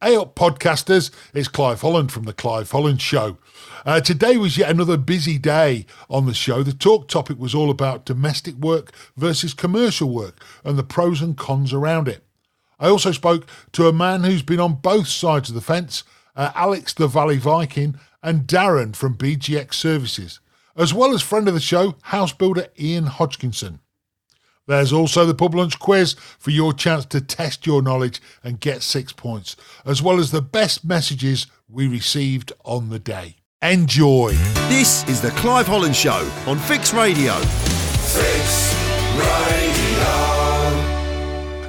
Hey 0.00 0.14
up, 0.14 0.36
podcasters. 0.36 1.10
It's 1.34 1.48
Clive 1.48 1.80
Holland 1.80 2.12
from 2.12 2.22
The 2.22 2.32
Clive 2.32 2.70
Holland 2.70 3.02
Show. 3.02 3.36
Uh, 3.84 4.00
today 4.00 4.36
was 4.36 4.56
yet 4.56 4.70
another 4.70 4.96
busy 4.96 5.38
day 5.38 5.86
on 6.08 6.24
the 6.24 6.34
show. 6.34 6.62
The 6.62 6.72
talk 6.72 7.08
topic 7.08 7.36
was 7.36 7.52
all 7.52 7.68
about 7.68 8.04
domestic 8.04 8.54
work 8.54 8.92
versus 9.16 9.54
commercial 9.54 10.08
work 10.08 10.40
and 10.62 10.78
the 10.78 10.84
pros 10.84 11.20
and 11.20 11.36
cons 11.36 11.72
around 11.72 12.06
it. 12.06 12.22
I 12.78 12.86
also 12.88 13.10
spoke 13.10 13.48
to 13.72 13.88
a 13.88 13.92
man 13.92 14.22
who's 14.22 14.42
been 14.42 14.60
on 14.60 14.76
both 14.76 15.08
sides 15.08 15.48
of 15.48 15.56
the 15.56 15.60
fence, 15.60 16.04
uh, 16.36 16.52
Alex 16.54 16.94
the 16.94 17.08
Valley 17.08 17.38
Viking 17.38 17.98
and 18.22 18.46
Darren 18.46 18.94
from 18.94 19.16
BGX 19.16 19.74
Services, 19.74 20.38
as 20.76 20.94
well 20.94 21.12
as 21.12 21.22
friend 21.22 21.48
of 21.48 21.54
the 21.54 21.60
show, 21.60 21.96
house 22.02 22.32
builder 22.32 22.68
Ian 22.78 23.06
Hodgkinson. 23.06 23.80
There's 24.68 24.92
also 24.92 25.24
the 25.24 25.34
pub 25.34 25.54
lunch 25.54 25.78
quiz 25.78 26.12
for 26.38 26.50
your 26.50 26.74
chance 26.74 27.06
to 27.06 27.22
test 27.22 27.66
your 27.66 27.80
knowledge 27.80 28.20
and 28.44 28.60
get 28.60 28.82
six 28.82 29.14
points, 29.14 29.56
as 29.86 30.02
well 30.02 30.18
as 30.18 30.30
the 30.30 30.42
best 30.42 30.84
messages 30.84 31.46
we 31.70 31.88
received 31.88 32.52
on 32.64 32.90
the 32.90 32.98
day. 32.98 33.36
Enjoy. 33.62 34.32
This 34.68 35.08
is 35.08 35.22
the 35.22 35.30
Clive 35.30 35.66
Holland 35.66 35.96
Show 35.96 36.30
on 36.46 36.58
Fix 36.58 36.92
Radio. 36.92 37.32
Fix 38.12 38.74
Radio. 39.16 40.38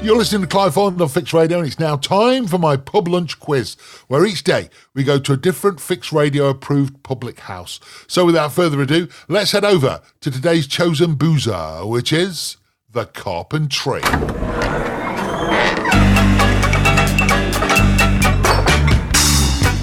You're 0.01 0.17
listening 0.17 0.41
to 0.41 0.47
Clive 0.47 0.75
Holland 0.75 1.01
on 1.01 1.07
Fix 1.07 1.33
Radio, 1.33 1.59
and 1.59 1.67
it's 1.67 1.79
now 1.79 1.95
time 1.95 2.47
for 2.47 2.57
my 2.57 2.75
pub 2.75 3.07
lunch 3.07 3.39
quiz, 3.39 3.77
where 4.07 4.25
each 4.25 4.43
day 4.43 4.69
we 4.93 5.05
go 5.05 5.19
to 5.19 5.31
a 5.31 5.37
different 5.37 5.79
Fix 5.79 6.11
Radio 6.11 6.49
approved 6.49 7.01
public 7.03 7.39
house. 7.39 7.79
So 8.07 8.25
without 8.25 8.51
further 8.51 8.81
ado, 8.81 9.07
let's 9.29 9.53
head 9.53 9.63
over 9.63 10.01
to 10.19 10.29
today's 10.29 10.67
chosen 10.67 11.15
boozer, 11.15 11.85
which 11.85 12.11
is 12.11 12.57
the 12.91 13.05
Carpentry. 13.05 14.01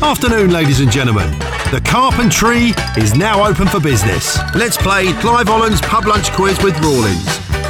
Afternoon, 0.02 0.50
ladies 0.50 0.80
and 0.80 0.90
gentlemen. 0.90 1.30
The 1.70 1.80
Carpentry 1.84 2.72
is 3.00 3.14
now 3.14 3.46
open 3.46 3.68
for 3.68 3.78
business. 3.78 4.38
Let's 4.56 4.76
play 4.76 5.12
Clive 5.20 5.46
Holland's 5.46 5.80
Pub 5.82 6.06
Lunch 6.06 6.32
Quiz 6.32 6.60
with 6.64 6.76
Rawlins. 6.80 7.24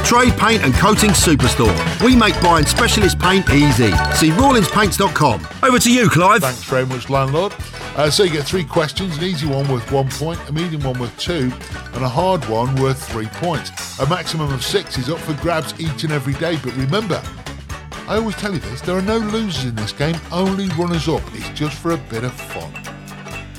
Trade 0.07 0.35
paint 0.39 0.63
and 0.63 0.73
coating 0.73 1.11
superstore. 1.11 2.03
We 2.03 2.15
make 2.15 2.39
buying 2.41 2.65
specialist 2.65 3.19
paint 3.19 3.47
easy. 3.51 3.91
See 4.15 4.31
rawlinspaints.com. 4.31 5.47
Over 5.61 5.77
to 5.79 5.93
you, 5.93 6.09
Clive. 6.09 6.41
Thanks 6.41 6.63
very 6.63 6.85
much, 6.87 7.09
landlord. 7.11 7.53
Uh, 7.97 8.11
so 8.11 8.21
you 8.21 8.29
get 8.29 8.45
three 8.45 8.63
questions: 8.63 9.17
an 9.17 9.23
easy 9.23 9.47
one 9.47 9.67
worth 9.67 9.91
one 9.91 10.07
point, 10.09 10.39
a 10.47 10.53
medium 10.53 10.83
one 10.83 10.99
worth 10.99 11.17
two, 11.17 11.51
and 11.95 12.05
a 12.05 12.07
hard 12.07 12.45
one 12.45 12.75
worth 12.75 13.09
three 13.09 13.25
points. 13.25 13.99
A 13.99 14.07
maximum 14.07 14.53
of 14.53 14.63
six 14.63 14.99
is 14.99 15.09
up 15.09 15.17
for 15.17 15.33
grabs 15.41 15.73
each 15.79 16.03
and 16.03 16.13
every 16.13 16.35
day. 16.35 16.59
But 16.63 16.75
remember, 16.75 17.19
I 18.07 18.17
always 18.17 18.35
tell 18.35 18.53
you 18.53 18.59
this: 18.59 18.81
there 18.81 18.95
are 18.95 19.01
no 19.01 19.17
losers 19.17 19.65
in 19.65 19.73
this 19.73 19.93
game, 19.93 20.15
only 20.31 20.67
runners 20.77 21.09
up. 21.09 21.23
It's 21.33 21.49
just 21.57 21.75
for 21.75 21.93
a 21.93 21.97
bit 21.97 22.23
of 22.23 22.33
fun. 22.33 22.71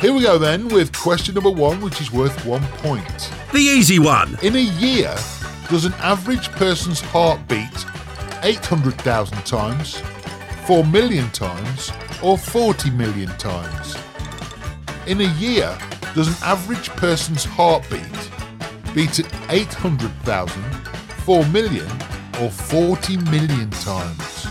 Here 0.00 0.12
we 0.12 0.22
go 0.22 0.38
then 0.38 0.68
with 0.68 0.96
question 0.96 1.34
number 1.34 1.50
one, 1.50 1.80
which 1.80 2.00
is 2.00 2.12
worth 2.12 2.46
one 2.46 2.62
point. 2.78 3.32
The 3.52 3.58
easy 3.58 3.98
one. 3.98 4.38
In 4.44 4.54
a 4.54 4.60
year, 4.60 5.12
does 5.68 5.84
an 5.84 5.94
average 5.94 6.48
person's 6.52 7.00
heart 7.00 7.40
beat 7.48 7.84
800,000 8.44 9.44
times, 9.44 10.00
4 10.68 10.84
million 10.84 11.28
times, 11.30 11.90
or 12.22 12.38
40 12.38 12.90
million 12.90 13.36
times? 13.38 13.96
In 15.08 15.22
a 15.22 15.34
year, 15.38 15.74
does 16.14 16.28
an 16.28 16.34
average 16.46 16.90
person's 16.90 17.42
heartbeat 17.42 18.02
beat 18.94 19.18
at 19.18 19.50
800,000, 19.50 20.62
4 21.24 21.46
million, 21.46 21.90
or 22.42 22.50
40 22.50 23.16
million 23.16 23.70
times? 23.70 24.46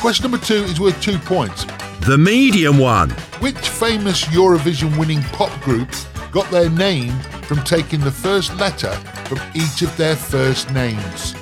Question 0.00 0.30
number 0.30 0.42
two 0.42 0.64
is 0.64 0.80
worth 0.80 0.98
two 1.02 1.18
points. 1.18 1.66
The 2.06 2.16
medium 2.16 2.78
one. 2.78 3.10
Which 3.40 3.68
famous 3.68 4.24
Eurovision 4.24 4.98
winning 4.98 5.20
pop 5.24 5.52
group 5.60 5.90
got 6.32 6.50
their 6.50 6.70
name 6.70 7.20
from 7.42 7.62
taking 7.64 8.00
the 8.00 8.10
first 8.10 8.56
letter 8.56 8.92
from 9.26 9.40
each 9.54 9.82
of 9.82 9.94
their 9.98 10.16
first 10.16 10.70
names? 10.70 11.34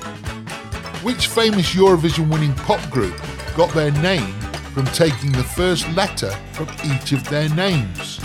Which 1.04 1.28
famous 1.28 1.72
Eurovision 1.72 2.28
winning 2.32 2.54
pop 2.54 2.90
group 2.90 3.16
got 3.54 3.72
their 3.74 3.92
name 3.92 4.34
from 4.74 4.86
taking 4.86 5.30
the 5.30 5.44
first 5.44 5.88
letter 5.92 6.30
from 6.52 6.68
each 6.84 7.12
of 7.12 7.22
their 7.28 7.48
names? 7.50 8.18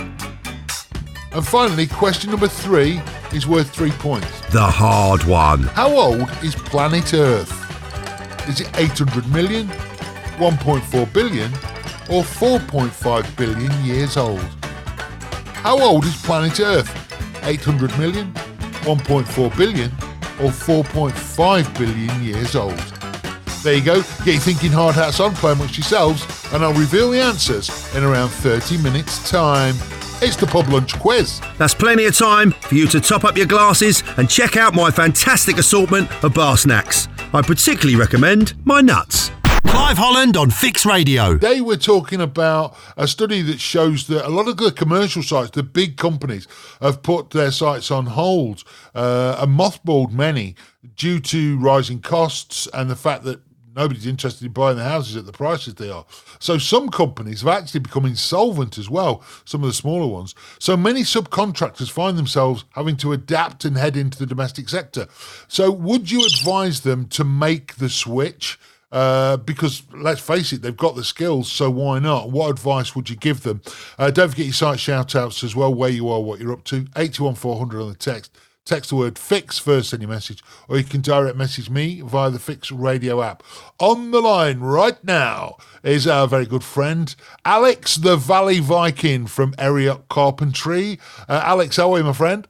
And 1.32 1.46
finally, 1.46 1.86
question 1.86 2.30
number 2.30 2.48
three 2.48 3.00
is 3.32 3.46
worth 3.46 3.70
three 3.70 3.92
points. 3.92 4.40
The 4.50 4.60
hard 4.60 5.22
one. 5.24 5.62
How 5.62 5.90
old 5.96 6.28
is 6.42 6.56
planet 6.56 7.14
Earth? 7.14 7.52
Is 8.48 8.60
it 8.60 8.68
800 8.76 9.32
million, 9.32 9.68
1.4 10.38 11.12
billion, 11.12 11.52
or 12.10 12.24
4.5 12.24 13.36
billion 13.36 13.84
years 13.84 14.16
old? 14.16 14.40
How 15.62 15.80
old 15.80 16.04
is 16.04 16.16
planet 16.22 16.58
Earth? 16.58 16.90
800 17.44 17.96
million, 17.96 18.32
1.4 18.82 19.56
billion, 19.56 19.90
or 20.40 20.50
4.5 20.50 21.78
billion 21.78 22.24
years 22.24 22.56
old? 22.56 22.99
There 23.62 23.74
you 23.74 23.84
go. 23.84 24.00
Get 24.24 24.26
your 24.26 24.38
thinking 24.38 24.72
hard 24.72 24.94
hats 24.94 25.20
on, 25.20 25.34
play 25.34 25.52
amongst 25.52 25.76
yourselves, 25.76 26.24
and 26.54 26.64
I'll 26.64 26.72
reveal 26.72 27.10
the 27.10 27.20
answers 27.20 27.68
in 27.94 28.04
around 28.04 28.30
30 28.30 28.78
minutes' 28.78 29.30
time. 29.30 29.74
It's 30.22 30.34
the 30.36 30.46
pub 30.46 30.68
lunch 30.68 30.98
quiz. 30.98 31.42
That's 31.58 31.74
plenty 31.74 32.06
of 32.06 32.16
time 32.16 32.52
for 32.52 32.74
you 32.74 32.86
to 32.88 33.00
top 33.00 33.24
up 33.24 33.36
your 33.36 33.46
glasses 33.46 34.02
and 34.16 34.30
check 34.30 34.56
out 34.56 34.74
my 34.74 34.90
fantastic 34.90 35.58
assortment 35.58 36.10
of 36.24 36.32
bar 36.32 36.56
snacks. 36.56 37.08
I 37.34 37.42
particularly 37.42 37.96
recommend 37.96 38.54
my 38.64 38.80
nuts. 38.80 39.30
Clive 39.66 39.98
Holland 39.98 40.38
on 40.38 40.50
Fix 40.50 40.86
Radio. 40.86 41.34
Today 41.34 41.60
we're 41.60 41.76
talking 41.76 42.22
about 42.22 42.74
a 42.96 43.06
study 43.06 43.42
that 43.42 43.60
shows 43.60 44.06
that 44.06 44.26
a 44.26 44.30
lot 44.30 44.48
of 44.48 44.56
the 44.56 44.72
commercial 44.72 45.22
sites, 45.22 45.50
the 45.50 45.62
big 45.62 45.98
companies, 45.98 46.48
have 46.80 47.02
put 47.02 47.30
their 47.30 47.50
sites 47.50 47.90
on 47.90 48.06
hold 48.06 48.64
uh, 48.94 49.36
and 49.38 49.58
mothballed 49.58 50.12
many 50.12 50.54
due 50.96 51.20
to 51.20 51.58
rising 51.58 52.00
costs 52.00 52.66
and 52.72 52.88
the 52.88 52.96
fact 52.96 53.24
that 53.24 53.40
nobody's 53.80 54.06
interested 54.06 54.44
in 54.44 54.52
buying 54.52 54.76
the 54.76 54.84
houses 54.84 55.16
at 55.16 55.24
the 55.24 55.32
prices 55.32 55.74
they 55.74 55.90
are. 55.90 56.04
So 56.38 56.58
some 56.58 56.90
companies 56.90 57.40
have 57.40 57.48
actually 57.48 57.80
become 57.80 58.04
insolvent 58.04 58.76
as 58.76 58.90
well, 58.90 59.24
some 59.44 59.62
of 59.62 59.68
the 59.68 59.74
smaller 59.74 60.06
ones. 60.06 60.34
So 60.58 60.76
many 60.76 61.00
subcontractors 61.00 61.90
find 61.90 62.18
themselves 62.18 62.64
having 62.70 62.96
to 62.98 63.12
adapt 63.12 63.64
and 63.64 63.76
head 63.76 63.96
into 63.96 64.18
the 64.18 64.26
domestic 64.26 64.68
sector. 64.68 65.08
So 65.48 65.70
would 65.70 66.10
you 66.10 66.24
advise 66.26 66.82
them 66.82 67.08
to 67.08 67.24
make 67.24 67.76
the 67.76 67.88
switch? 67.88 68.58
Uh, 68.92 69.36
because 69.36 69.84
let's 69.94 70.20
face 70.20 70.52
it, 70.52 70.62
they've 70.62 70.76
got 70.76 70.96
the 70.96 71.04
skills, 71.04 71.50
so 71.50 71.70
why 71.70 72.00
not? 72.00 72.30
What 72.30 72.50
advice 72.50 72.94
would 72.96 73.08
you 73.08 73.16
give 73.16 73.44
them? 73.44 73.62
Uh, 73.98 74.10
don't 74.10 74.28
forget 74.28 74.46
your 74.46 74.52
site 74.52 74.80
shout 74.80 75.14
outs 75.14 75.44
as 75.44 75.54
well, 75.56 75.72
where 75.72 75.90
you 75.90 76.08
are, 76.08 76.20
what 76.20 76.40
you're 76.40 76.52
up 76.52 76.64
to. 76.64 76.86
81400 76.96 77.80
on 77.80 77.88
the 77.88 77.94
text. 77.94 78.32
Text 78.66 78.90
the 78.90 78.96
word 78.96 79.18
fix 79.18 79.58
first 79.58 79.92
in 79.92 80.00
your 80.00 80.10
message, 80.10 80.44
or 80.68 80.76
you 80.76 80.84
can 80.84 81.00
direct 81.00 81.36
message 81.36 81.70
me 81.70 82.02
via 82.02 82.30
the 82.30 82.38
Fix 82.38 82.70
Radio 82.70 83.22
app. 83.22 83.42
On 83.78 84.10
the 84.10 84.20
line 84.20 84.60
right 84.60 85.02
now 85.02 85.56
is 85.82 86.06
our 86.06 86.28
very 86.28 86.46
good 86.46 86.62
friend, 86.62 87.14
Alex 87.44 87.96
the 87.96 88.16
Valley 88.16 88.60
Viking 88.60 89.26
from 89.26 89.54
Eriot 89.54 90.08
Carpentry. 90.08 91.00
Uh, 91.28 91.40
Alex, 91.44 91.76
how 91.76 91.92
are 91.92 91.98
you, 91.98 92.04
my 92.04 92.12
friend? 92.12 92.46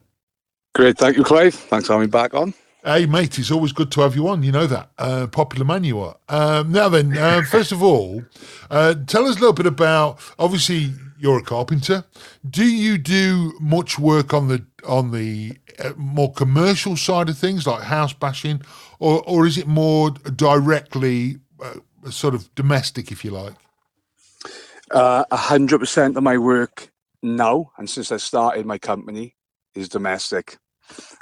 Great, 0.75 0.97
thank 0.97 1.17
you, 1.17 1.23
Clive. 1.23 1.53
Thanks 1.53 1.87
for 1.87 1.93
having 1.93 2.07
me 2.07 2.11
back 2.11 2.33
on. 2.33 2.53
Hey, 2.83 3.05
mate, 3.05 3.37
it's 3.37 3.51
always 3.51 3.73
good 3.73 3.91
to 3.91 4.01
have 4.01 4.15
you 4.15 4.27
on. 4.27 4.41
You 4.41 4.51
know 4.51 4.65
that. 4.65 4.89
Uh, 4.97 5.27
popular 5.27 5.65
man 5.65 5.83
you 5.83 5.99
are. 5.99 6.17
Um, 6.29 6.71
now 6.71 6.89
then, 6.89 7.15
uh, 7.15 7.43
first 7.43 7.71
of 7.71 7.83
all, 7.83 8.23
uh, 8.71 8.95
tell 9.05 9.25
us 9.27 9.37
a 9.37 9.39
little 9.39 9.53
bit 9.53 9.67
about. 9.67 10.19
Obviously, 10.39 10.91
you're 11.21 11.39
a 11.39 11.43
carpenter. 11.43 12.03
Do 12.49 12.65
you 12.65 12.97
do 12.97 13.53
much 13.59 13.99
work 13.99 14.33
on 14.33 14.47
the 14.47 14.65
on 14.87 15.11
the 15.11 15.53
uh, 15.79 15.93
more 15.95 16.33
commercial 16.33 16.97
side 16.97 17.29
of 17.29 17.37
things, 17.37 17.67
like 17.67 17.83
house 17.83 18.13
bashing, 18.13 18.61
or 18.99 19.23
or 19.27 19.45
is 19.45 19.57
it 19.57 19.67
more 19.67 20.09
directly 20.11 21.37
uh, 21.63 22.09
sort 22.09 22.33
of 22.33 22.53
domestic, 22.55 23.11
if 23.11 23.23
you 23.23 23.31
like? 23.31 23.53
Uh, 24.91 25.23
A 25.31 25.37
hundred 25.37 25.79
percent 25.79 26.17
of 26.17 26.23
my 26.23 26.37
work 26.37 26.89
now, 27.21 27.71
and 27.77 27.89
since 27.89 28.11
I 28.11 28.17
started 28.17 28.65
my 28.65 28.79
company, 28.79 29.35
is 29.75 29.89
domestic. 29.89 30.57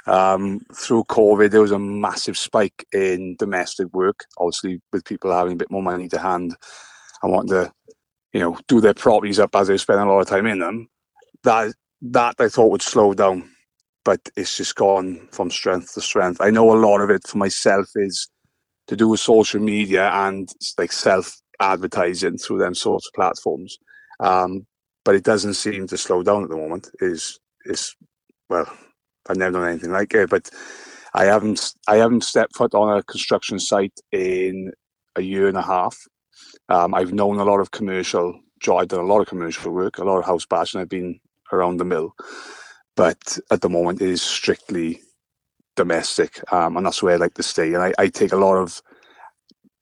Um, 0.06 0.60
through 0.74 1.04
COVID, 1.04 1.50
there 1.50 1.60
was 1.60 1.70
a 1.70 1.78
massive 1.78 2.36
spike 2.36 2.86
in 2.92 3.36
domestic 3.38 3.92
work. 3.92 4.24
Obviously, 4.38 4.80
with 4.92 5.04
people 5.04 5.30
having 5.30 5.52
a 5.52 5.56
bit 5.56 5.70
more 5.70 5.82
money 5.82 6.08
to 6.08 6.18
hand 6.18 6.56
and 7.22 7.32
wanting 7.32 7.50
to, 7.50 7.72
you 8.32 8.40
know, 8.40 8.58
do 8.68 8.80
their 8.80 8.94
properties 8.94 9.38
up 9.38 9.54
as 9.56 9.68
they 9.68 9.76
spend 9.76 10.00
a 10.00 10.04
lot 10.04 10.20
of 10.20 10.28
time 10.28 10.46
in 10.46 10.58
them. 10.58 10.88
That 11.44 11.74
that 12.02 12.36
I 12.38 12.48
thought 12.48 12.70
would 12.70 12.82
slow 12.82 13.14
down, 13.14 13.50
but 14.04 14.20
it's 14.36 14.56
just 14.56 14.74
gone 14.76 15.28
from 15.32 15.50
strength 15.50 15.94
to 15.94 16.00
strength. 16.00 16.40
I 16.40 16.50
know 16.50 16.72
a 16.72 16.78
lot 16.78 17.00
of 17.00 17.10
it 17.10 17.26
for 17.26 17.38
myself 17.38 17.88
is 17.96 18.28
to 18.86 18.96
do 18.96 19.08
with 19.08 19.20
social 19.20 19.60
media 19.60 20.10
and 20.10 20.48
like 20.78 20.92
self 20.92 21.40
advertising 21.60 22.38
through 22.38 22.58
them 22.58 22.74
sorts 22.74 23.06
of 23.06 23.12
platforms. 23.14 23.78
Um, 24.20 24.66
but 25.04 25.14
it 25.14 25.24
doesn't 25.24 25.54
seem 25.54 25.86
to 25.86 25.96
slow 25.96 26.22
down 26.22 26.44
at 26.44 26.50
the 26.50 26.56
moment. 26.56 26.90
Is 27.00 27.38
is 27.64 27.94
well, 28.48 28.70
I've 29.28 29.36
never 29.36 29.58
done 29.58 29.68
anything 29.68 29.92
like 29.92 30.14
it, 30.14 30.30
but 30.30 30.50
I 31.14 31.24
haven't 31.24 31.72
I 31.88 31.96
haven't 31.96 32.24
stepped 32.24 32.56
foot 32.56 32.74
on 32.74 32.96
a 32.96 33.02
construction 33.02 33.58
site 33.58 33.98
in 34.12 34.72
a 35.16 35.22
year 35.22 35.48
and 35.48 35.56
a 35.56 35.62
half. 35.62 35.96
Um, 36.70 36.94
I've 36.94 37.12
known 37.12 37.38
a 37.38 37.44
lot 37.44 37.60
of 37.60 37.70
commercial. 37.72 38.40
I've 38.70 38.88
done 38.88 39.00
a 39.00 39.04
lot 39.06 39.20
of 39.20 39.26
commercial 39.26 39.72
work, 39.72 39.98
a 39.98 40.04
lot 40.04 40.18
of 40.18 40.24
house 40.24 40.46
bashing. 40.46 40.80
I've 40.80 40.88
been 40.88 41.18
around 41.52 41.78
the 41.78 41.84
mill, 41.84 42.14
but 42.96 43.38
at 43.50 43.60
the 43.62 43.68
moment 43.68 44.00
it 44.00 44.08
is 44.08 44.22
strictly 44.22 45.00
domestic, 45.76 46.40
um, 46.52 46.76
and 46.76 46.86
that's 46.86 47.02
where 47.02 47.14
I 47.14 47.18
like 47.18 47.34
to 47.34 47.42
stay. 47.42 47.68
And 47.74 47.82
I, 47.82 47.92
I 47.98 48.08
take 48.08 48.32
a 48.32 48.36
lot 48.36 48.56
of 48.56 48.80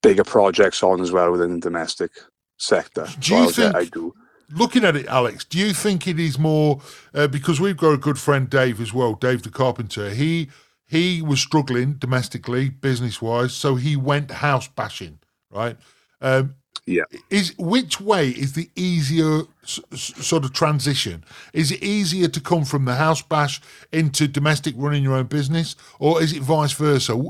bigger 0.03 0.25
projects 0.25 0.83
on 0.83 1.01
as 1.01 1.11
well 1.13 1.33
within 1.33 1.55
the 1.55 1.61
domestic 1.61 2.13
sector. 2.57 3.07
Do 3.19 3.37
you 3.37 3.51
So 3.51 3.69
I- 3.69 3.73
think- 3.81 3.93
do. 3.95 4.15
Looking 4.51 4.83
at 4.83 4.97
it, 4.97 5.05
Alex, 5.09 5.45
do 5.45 5.59
you 5.59 5.75
think 5.75 6.07
it 6.09 6.19
is 6.19 6.39
more 6.39 6.81
uh, 7.13 7.27
because 7.29 7.61
we've 7.61 7.77
got 7.77 7.91
a 7.93 7.99
good 7.99 8.19
friend 8.19 8.49
Dave 8.49 8.81
as 8.81 8.95
well, 8.95 9.13
Dave 9.13 9.43
the 9.43 9.51
carpenter. 9.51 10.09
He 10.09 10.49
he 10.87 11.21
was 11.21 11.39
struggling 11.39 11.95
domestically, 11.99 12.71
business 12.71 13.21
wise, 13.21 13.53
so 13.53 13.75
he 13.75 13.95
went 13.95 14.31
house 14.31 14.67
bashing, 14.67 15.19
right? 15.51 15.77
Um, 16.23 16.55
Yeah. 16.87 17.05
Is 17.31 17.55
which 17.59 18.01
way 18.01 18.31
is 18.31 18.55
the 18.55 18.71
easier 18.77 19.43
s- 19.63 19.81
s- 19.93 20.13
sort 20.27 20.45
of 20.45 20.53
transition? 20.53 21.25
Is 21.53 21.71
it 21.73 21.83
easier 21.83 22.29
to 22.29 22.41
come 22.41 22.65
from 22.65 22.85
the 22.87 22.95
house 22.97 23.23
bash 23.23 23.61
into 23.93 24.29
domestic 24.29 24.75
running 24.79 25.03
your 25.03 25.15
own 25.15 25.27
business, 25.27 25.77
or 25.99 26.23
is 26.23 26.33
it 26.33 26.43
vice 26.43 26.73
versa? 26.73 27.23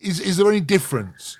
Is 0.00 0.20
is 0.20 0.36
there 0.38 0.48
any 0.48 0.60
difference? 0.60 1.38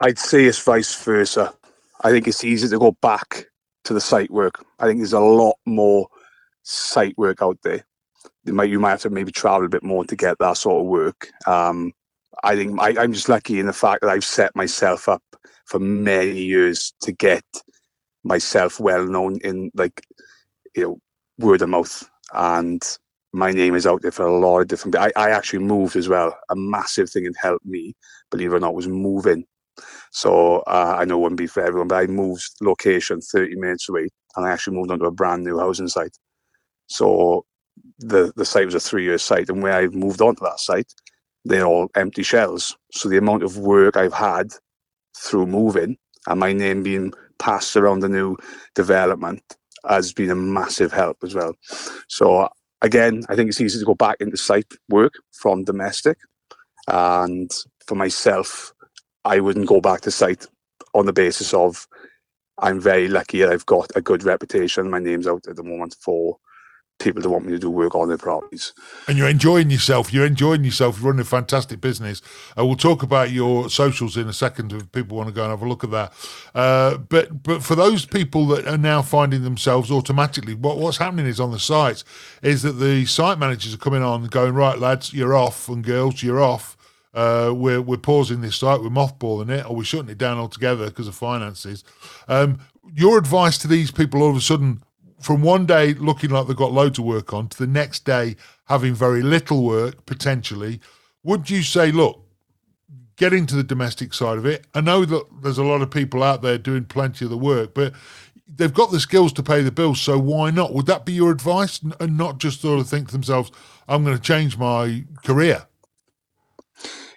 I'd 0.00 0.18
say 0.18 0.44
it's 0.44 0.62
vice 0.62 0.94
versa. 1.04 1.54
I 2.02 2.10
think 2.10 2.28
it's 2.28 2.44
easier 2.44 2.70
to 2.70 2.78
go 2.78 2.92
back 3.02 3.46
to 3.84 3.94
the 3.94 4.00
site 4.00 4.30
work. 4.30 4.64
I 4.78 4.86
think 4.86 5.00
there's 5.00 5.12
a 5.12 5.20
lot 5.20 5.56
more 5.66 6.08
site 6.62 7.16
work 7.18 7.42
out 7.42 7.58
there. 7.62 7.84
You 8.44 8.52
might 8.52 8.70
you 8.70 8.80
might 8.80 8.90
have 8.90 9.02
to 9.02 9.10
maybe 9.10 9.32
travel 9.32 9.66
a 9.66 9.70
bit 9.70 9.82
more 9.82 10.04
to 10.04 10.16
get 10.16 10.38
that 10.38 10.56
sort 10.58 10.80
of 10.82 10.86
work. 10.86 11.28
Um, 11.46 11.92
I 12.44 12.56
think 12.56 12.80
I, 12.80 12.94
I'm 13.02 13.12
just 13.12 13.28
lucky 13.28 13.58
in 13.60 13.66
the 13.66 13.72
fact 13.72 14.02
that 14.02 14.10
I've 14.10 14.24
set 14.24 14.54
myself 14.54 15.08
up 15.08 15.22
for 15.66 15.78
many 15.78 16.42
years 16.42 16.92
to 17.02 17.12
get 17.12 17.44
myself 18.24 18.80
well 18.80 19.06
known 19.06 19.38
in 19.42 19.70
like 19.74 20.02
you 20.74 20.82
know 20.82 20.98
word 21.38 21.62
of 21.62 21.68
mouth 21.68 22.08
and 22.34 22.98
my 23.32 23.52
name 23.52 23.74
is 23.74 23.86
out 23.86 24.02
there 24.02 24.10
for 24.10 24.26
a 24.26 24.38
lot 24.38 24.60
of 24.60 24.68
different 24.68 24.96
I, 24.96 25.12
I 25.16 25.30
actually 25.30 25.60
moved 25.60 25.96
as 25.96 26.08
well 26.08 26.36
a 26.50 26.56
massive 26.56 27.10
thing 27.10 27.24
that 27.24 27.34
helped 27.40 27.66
me 27.66 27.94
believe 28.30 28.52
it 28.52 28.56
or 28.56 28.60
not 28.60 28.74
was 28.74 28.88
moving 28.88 29.44
so 30.12 30.58
uh, 30.60 30.96
I 30.98 31.04
know 31.04 31.18
it 31.18 31.22
wouldn't 31.22 31.38
be 31.38 31.46
for 31.46 31.62
everyone, 31.62 31.88
but 31.88 31.96
I 31.96 32.06
moved 32.06 32.50
location 32.60 33.20
30 33.20 33.56
minutes 33.56 33.88
away 33.88 34.08
and 34.36 34.46
I 34.46 34.50
actually 34.50 34.76
moved 34.76 34.90
onto 34.90 35.04
a 35.04 35.10
brand 35.10 35.44
new 35.44 35.58
housing 35.58 35.88
site. 35.88 36.16
So 36.86 37.44
the, 37.98 38.32
the 38.36 38.44
site 38.44 38.66
was 38.66 38.74
a 38.74 38.80
three 38.80 39.04
year 39.04 39.18
site. 39.18 39.48
And 39.48 39.62
where 39.62 39.74
I've 39.74 39.94
moved 39.94 40.22
onto 40.22 40.44
that 40.44 40.60
site, 40.60 40.92
they're 41.48 41.66
all 41.66 41.90
empty 41.94 42.22
shells. 42.22 42.76
So 42.92 43.08
the 43.08 43.18
amount 43.18 43.42
of 43.42 43.58
work 43.58 43.96
I've 43.96 44.14
had 44.14 44.48
through 45.16 45.46
moving 45.46 45.96
and 46.26 46.40
my 46.40 46.52
name 46.52 46.82
being 46.82 47.12
passed 47.38 47.76
around 47.76 48.00
the 48.00 48.08
new 48.08 48.36
development 48.74 49.42
has 49.88 50.12
been 50.12 50.30
a 50.30 50.34
massive 50.34 50.92
help 50.92 51.18
as 51.22 51.34
well. 51.34 51.54
So 52.08 52.48
again, 52.82 53.22
I 53.28 53.36
think 53.36 53.48
it's 53.48 53.60
easy 53.60 53.78
to 53.78 53.84
go 53.84 53.94
back 53.94 54.16
into 54.20 54.36
site 54.36 54.72
work 54.88 55.14
from 55.32 55.64
domestic. 55.64 56.18
And 56.88 57.50
for 57.86 57.94
myself, 57.94 58.72
I 59.24 59.40
wouldn't 59.40 59.68
go 59.68 59.80
back 59.80 60.02
to 60.02 60.10
site 60.10 60.46
on 60.94 61.06
the 61.06 61.12
basis 61.12 61.54
of 61.54 61.86
I'm 62.58 62.80
very 62.80 63.06
lucky 63.08 63.44
I've 63.44 63.66
got 63.66 63.90
a 63.94 64.00
good 64.00 64.24
reputation. 64.24 64.90
My 64.90 64.98
name's 64.98 65.26
out 65.26 65.46
at 65.48 65.56
the 65.56 65.62
moment 65.62 65.96
for 66.00 66.38
people 66.98 67.20
that 67.22 67.28
want 67.28 67.44
me 67.44 67.52
to 67.52 67.58
do 67.58 67.70
work 67.70 67.94
on 67.94 68.08
their 68.08 68.18
properties. 68.18 68.72
and 69.06 69.18
you're 69.18 69.28
enjoying 69.28 69.70
yourself. 69.70 70.12
You're 70.12 70.26
enjoying 70.26 70.64
yourself. 70.64 70.98
You're 70.98 71.06
running 71.10 71.20
a 71.20 71.24
fantastic 71.24 71.80
business. 71.80 72.22
Uh, 72.56 72.64
we'll 72.64 72.76
talk 72.76 73.02
about 73.02 73.30
your 73.30 73.68
socials 73.68 74.16
in 74.16 74.28
a 74.28 74.32
second 74.32 74.72
if 74.72 74.90
people 74.92 75.16
want 75.16 75.28
to 75.28 75.34
go 75.34 75.42
and 75.42 75.50
have 75.50 75.62
a 75.62 75.68
look 75.68 75.84
at 75.84 75.90
that. 75.90 76.12
Uh, 76.54 76.96
but 76.96 77.42
but 77.42 77.62
for 77.62 77.74
those 77.74 78.06
people 78.06 78.46
that 78.46 78.66
are 78.66 78.78
now 78.78 79.02
finding 79.02 79.42
themselves 79.42 79.90
automatically, 79.90 80.54
what 80.54 80.78
what's 80.78 80.98
happening 80.98 81.26
is 81.26 81.38
on 81.40 81.50
the 81.50 81.58
sites 81.58 82.04
is 82.42 82.62
that 82.62 82.72
the 82.72 83.04
site 83.04 83.38
managers 83.38 83.74
are 83.74 83.78
coming 83.78 84.02
on 84.02 84.24
going 84.26 84.54
right, 84.54 84.78
lads, 84.78 85.12
you're 85.12 85.36
off, 85.36 85.68
and 85.68 85.84
girls, 85.84 86.22
you're 86.22 86.40
off. 86.40 86.76
Uh, 87.12 87.52
we're 87.54 87.80
we're 87.80 87.96
pausing 87.96 88.40
this 88.40 88.56
site, 88.56 88.80
we're 88.80 88.88
mothballing 88.88 89.50
it, 89.50 89.68
or 89.68 89.76
we're 89.76 89.84
shutting 89.84 90.10
it 90.10 90.18
down 90.18 90.38
altogether 90.38 90.86
because 90.86 91.08
of 91.08 91.14
finances. 91.14 91.84
Um, 92.28 92.58
your 92.94 93.18
advice 93.18 93.58
to 93.58 93.68
these 93.68 93.90
people 93.90 94.22
all 94.22 94.30
of 94.30 94.36
a 94.36 94.40
sudden 94.40 94.82
from 95.26 95.42
one 95.42 95.66
day 95.66 95.92
looking 95.94 96.30
like 96.30 96.46
they've 96.46 96.54
got 96.54 96.70
loads 96.70 97.00
of 97.00 97.04
work 97.04 97.34
on 97.34 97.48
to 97.48 97.58
the 97.58 97.66
next 97.66 98.04
day 98.04 98.36
having 98.66 98.94
very 98.94 99.22
little 99.22 99.64
work 99.64 100.06
potentially, 100.06 100.78
would 101.24 101.50
you 101.50 101.64
say, 101.64 101.90
look, 101.90 102.24
get 103.16 103.32
into 103.32 103.56
the 103.56 103.64
domestic 103.64 104.14
side 104.14 104.38
of 104.38 104.46
it? 104.46 104.68
I 104.72 104.82
know 104.82 105.04
that 105.04 105.24
there's 105.42 105.58
a 105.58 105.64
lot 105.64 105.82
of 105.82 105.90
people 105.90 106.22
out 106.22 106.42
there 106.42 106.58
doing 106.58 106.84
plenty 106.84 107.24
of 107.24 107.32
the 107.32 107.36
work, 107.36 107.74
but 107.74 107.92
they've 108.46 108.72
got 108.72 108.92
the 108.92 109.00
skills 109.00 109.32
to 109.32 109.42
pay 109.42 109.62
the 109.62 109.72
bills, 109.72 110.00
so 110.00 110.16
why 110.16 110.52
not? 110.52 110.72
Would 110.74 110.86
that 110.86 111.04
be 111.04 111.14
your 111.14 111.32
advice? 111.32 111.80
And 111.98 112.16
not 112.16 112.38
just 112.38 112.60
sort 112.60 112.78
of 112.78 112.88
think 112.88 113.08
to 113.08 113.12
themselves, 113.12 113.50
I'm 113.88 114.04
going 114.04 114.16
to 114.16 114.22
change 114.22 114.56
my 114.56 115.06
career. 115.24 115.66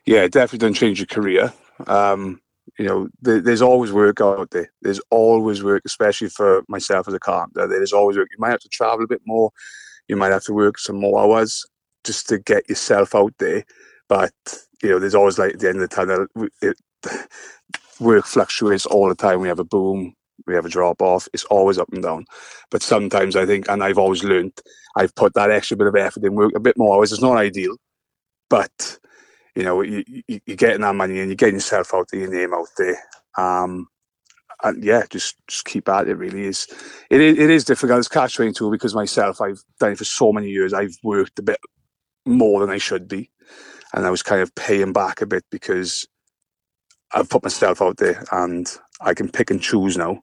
Yeah, 0.08 0.28
definitely 0.28 0.66
don't 0.66 0.74
change 0.74 0.98
your 0.98 1.06
career. 1.06 1.54
Um, 1.86 2.42
you 2.78 2.86
know, 2.86 3.10
there, 3.22 3.42
there's 3.42 3.62
always 3.62 3.92
work 3.92 4.22
out 4.22 4.52
there. 4.52 4.72
There's 4.82 5.02
always 5.10 5.64
work, 5.64 5.84
especially 5.86 6.30
for 6.30 6.64
myself 6.68 7.08
as 7.08 7.14
a 7.14 7.20
carpenter. 7.20 7.68
There's 7.68 7.94
always 7.94 8.18
work. 8.18 8.30
You 8.32 8.40
might 8.40 8.52
have 8.52 8.62
to 8.62 8.70
travel 8.70 9.04
a 9.04 9.08
bit 9.08 9.22
more. 9.26 9.52
You 10.08 10.16
might 10.16 10.32
have 10.32 10.44
to 10.46 10.54
work 10.54 10.80
some 10.80 11.00
more 11.00 11.22
hours 11.22 11.66
just 12.04 12.28
to 12.30 12.40
get 12.40 12.68
yourself 12.70 13.16
out 13.16 13.34
there. 13.40 13.64
But 14.08 14.34
you 14.82 14.90
know, 14.90 15.00
there's 15.00 15.16
always 15.16 15.38
like 15.38 15.54
at 15.54 15.60
the 15.60 15.70
end 15.70 15.82
of 15.82 15.90
the 15.90 15.96
tunnel. 15.96 16.28
It, 16.62 16.78
work 18.00 18.26
fluctuates 18.26 18.86
all 18.86 19.10
the 19.10 19.16
time. 19.16 19.42
We 19.42 19.50
have 19.50 19.60
a 19.60 19.66
boom, 19.66 20.16
we 20.48 20.56
have 20.56 20.66
a 20.66 20.70
drop 20.70 21.02
off. 21.02 21.28
It's 21.34 21.46
always 21.46 21.78
up 21.78 21.90
and 21.92 22.04
down. 22.04 22.26
But 22.72 22.82
sometimes 22.82 23.36
I 23.36 23.46
think, 23.46 23.70
and 23.70 23.84
I've 23.84 23.98
always 23.98 24.24
learned, 24.24 24.54
I've 24.96 25.14
put 25.16 25.34
that 25.34 25.52
extra 25.52 25.78
bit 25.78 25.88
of 25.88 25.96
effort 25.96 26.24
in 26.24 26.36
work 26.36 26.54
a 26.56 26.60
bit 26.60 26.78
more 26.78 26.96
hours. 26.96 27.12
It's 27.12 27.22
not 27.22 27.38
ideal, 27.38 27.76
but 28.50 29.00
you 29.56 29.64
know, 29.64 29.82
you, 29.82 30.04
you, 30.08 30.40
you're 30.46 30.58
getting 30.58 30.82
that 30.82 30.96
money 30.96 31.20
and 31.20 31.30
you're 31.30 31.36
getting 31.36 31.56
yourself 31.56 31.94
out 31.94 32.08
there, 32.10 32.22
your 32.22 32.32
name 32.32 32.54
out 32.54 32.68
there. 32.78 32.98
Um, 33.38 33.88
and 34.64 34.84
yeah, 34.84 35.04
just 35.10 35.36
just 35.48 35.66
keep 35.66 35.88
at 35.90 36.08
it. 36.08 36.16
Really 36.16 36.46
is 36.46 36.68
it 37.10 37.22
is, 37.22 37.38
it 37.38 37.50
is 37.50 37.64
difficult. 37.64 38.00
It's 38.00 38.08
catch 38.08 38.36
twenty 38.36 38.52
two 38.52 38.72
because 38.72 38.94
myself, 38.96 39.42
I've 39.42 39.64
done 39.80 39.94
it 39.94 39.98
for 39.98 40.06
so 40.06 40.32
many 40.34 40.50
years. 40.50 40.74
I've 40.74 40.98
worked 41.04 41.40
a 41.40 41.44
bit 41.44 41.60
more 42.26 42.60
than 42.60 42.70
I 42.70 42.78
should 42.78 43.08
be, 43.08 43.30
and 43.94 44.06
I 44.06 44.10
was 44.10 44.24
kind 44.24 44.42
of 44.42 44.54
paying 44.56 44.94
back 44.94 45.22
a 45.22 45.26
bit 45.26 45.46
because 45.50 46.08
I've 47.14 47.30
put 47.30 47.44
myself 47.44 47.82
out 47.82 47.98
there 47.98 48.24
and 48.32 48.70
I 49.02 49.14
can 49.14 49.30
pick 49.30 49.50
and 49.50 49.62
choose 49.62 49.98
now 49.98 50.22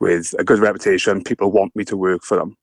with 0.00 0.34
a 0.38 0.44
good 0.44 0.58
reputation. 0.58 1.22
People 1.22 1.52
want 1.52 1.74
me 1.76 1.84
to 1.84 1.96
work 1.96 2.22
for 2.24 2.36
them, 2.36 2.56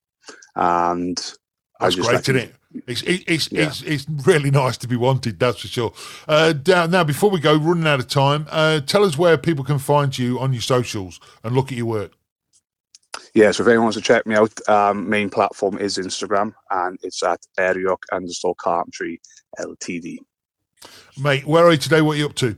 and 0.55 1.33
That's 1.79 1.95
great, 1.95 2.21
isn't 2.21 2.35
it? 2.35 2.55
It's 2.87 3.01
it, 3.03 3.23
it's, 3.27 3.51
Yeah. 3.51 3.67
it's 3.67 3.81
it's 3.83 4.05
really 4.25 4.51
nice 4.63 4.77
to 4.77 4.87
be 4.87 4.95
wanted, 4.95 5.39
that's 5.39 5.59
for 5.61 5.67
sure. 5.67 5.93
Uh, 6.27 6.53
now, 6.67 7.03
before 7.03 7.29
we 7.29 7.39
go, 7.39 7.55
running 7.55 7.87
out 7.87 7.99
of 7.99 8.07
time, 8.07 8.47
uh, 8.49 8.81
tell 8.81 9.03
us 9.03 9.17
where 9.17 9.37
people 9.37 9.63
can 9.63 9.79
find 9.79 10.17
you 10.17 10.39
on 10.39 10.53
your 10.53 10.61
socials 10.61 11.19
and 11.43 11.55
look 11.55 11.71
at 11.71 11.77
your 11.77 11.87
work. 11.87 12.13
Yeah, 13.33 13.51
so 13.51 13.63
if 13.63 13.67
anyone 13.67 13.85
wants 13.85 13.97
to 13.97 14.03
check 14.03 14.25
me 14.25 14.35
out, 14.35 14.53
um, 14.69 15.09
main 15.09 15.29
platform 15.29 15.77
is 15.77 15.97
Instagram 15.97 16.53
and 16.71 16.97
it's 17.03 17.21
at 17.23 17.41
Ariok 17.59 18.03
underscore 18.11 18.55
carpentry 18.55 19.21
LTD. 19.59 20.17
Mate, 21.21 21.45
where 21.45 21.65
are 21.65 21.71
you 21.71 21.77
today? 21.77 22.01
What 22.01 22.13
are 22.13 22.19
you 22.19 22.25
up 22.27 22.35
to? 22.35 22.57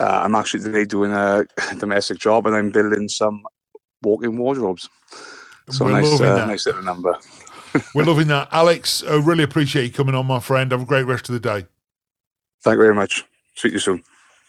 Uh, 0.00 0.22
I'm 0.24 0.34
actually 0.34 0.62
today 0.62 0.84
doing 0.84 1.12
a 1.12 1.44
domestic 1.78 2.18
job 2.18 2.46
and 2.46 2.56
I'm 2.56 2.70
building 2.70 3.08
some 3.08 3.44
walk-in 4.02 4.36
wardrobes. 4.36 4.88
So 5.70 5.84
We're 5.84 5.92
nice, 5.92 6.20
uh, 6.20 6.46
nice 6.46 6.66
little 6.66 6.82
number. 6.82 7.16
We're 7.94 8.04
loving 8.04 8.28
that. 8.28 8.48
Alex, 8.52 9.02
I 9.02 9.16
really 9.16 9.44
appreciate 9.44 9.84
you 9.84 9.92
coming 9.92 10.14
on, 10.14 10.26
my 10.26 10.40
friend. 10.40 10.72
Have 10.72 10.82
a 10.82 10.86
great 10.86 11.06
rest 11.06 11.28
of 11.28 11.32
the 11.34 11.40
day. 11.40 11.66
Thank 12.62 12.76
you 12.76 12.82
very 12.82 12.94
much. 12.94 13.24
Speak 13.54 13.72
to 13.72 13.74
you 13.74 13.80
soon. 13.80 14.04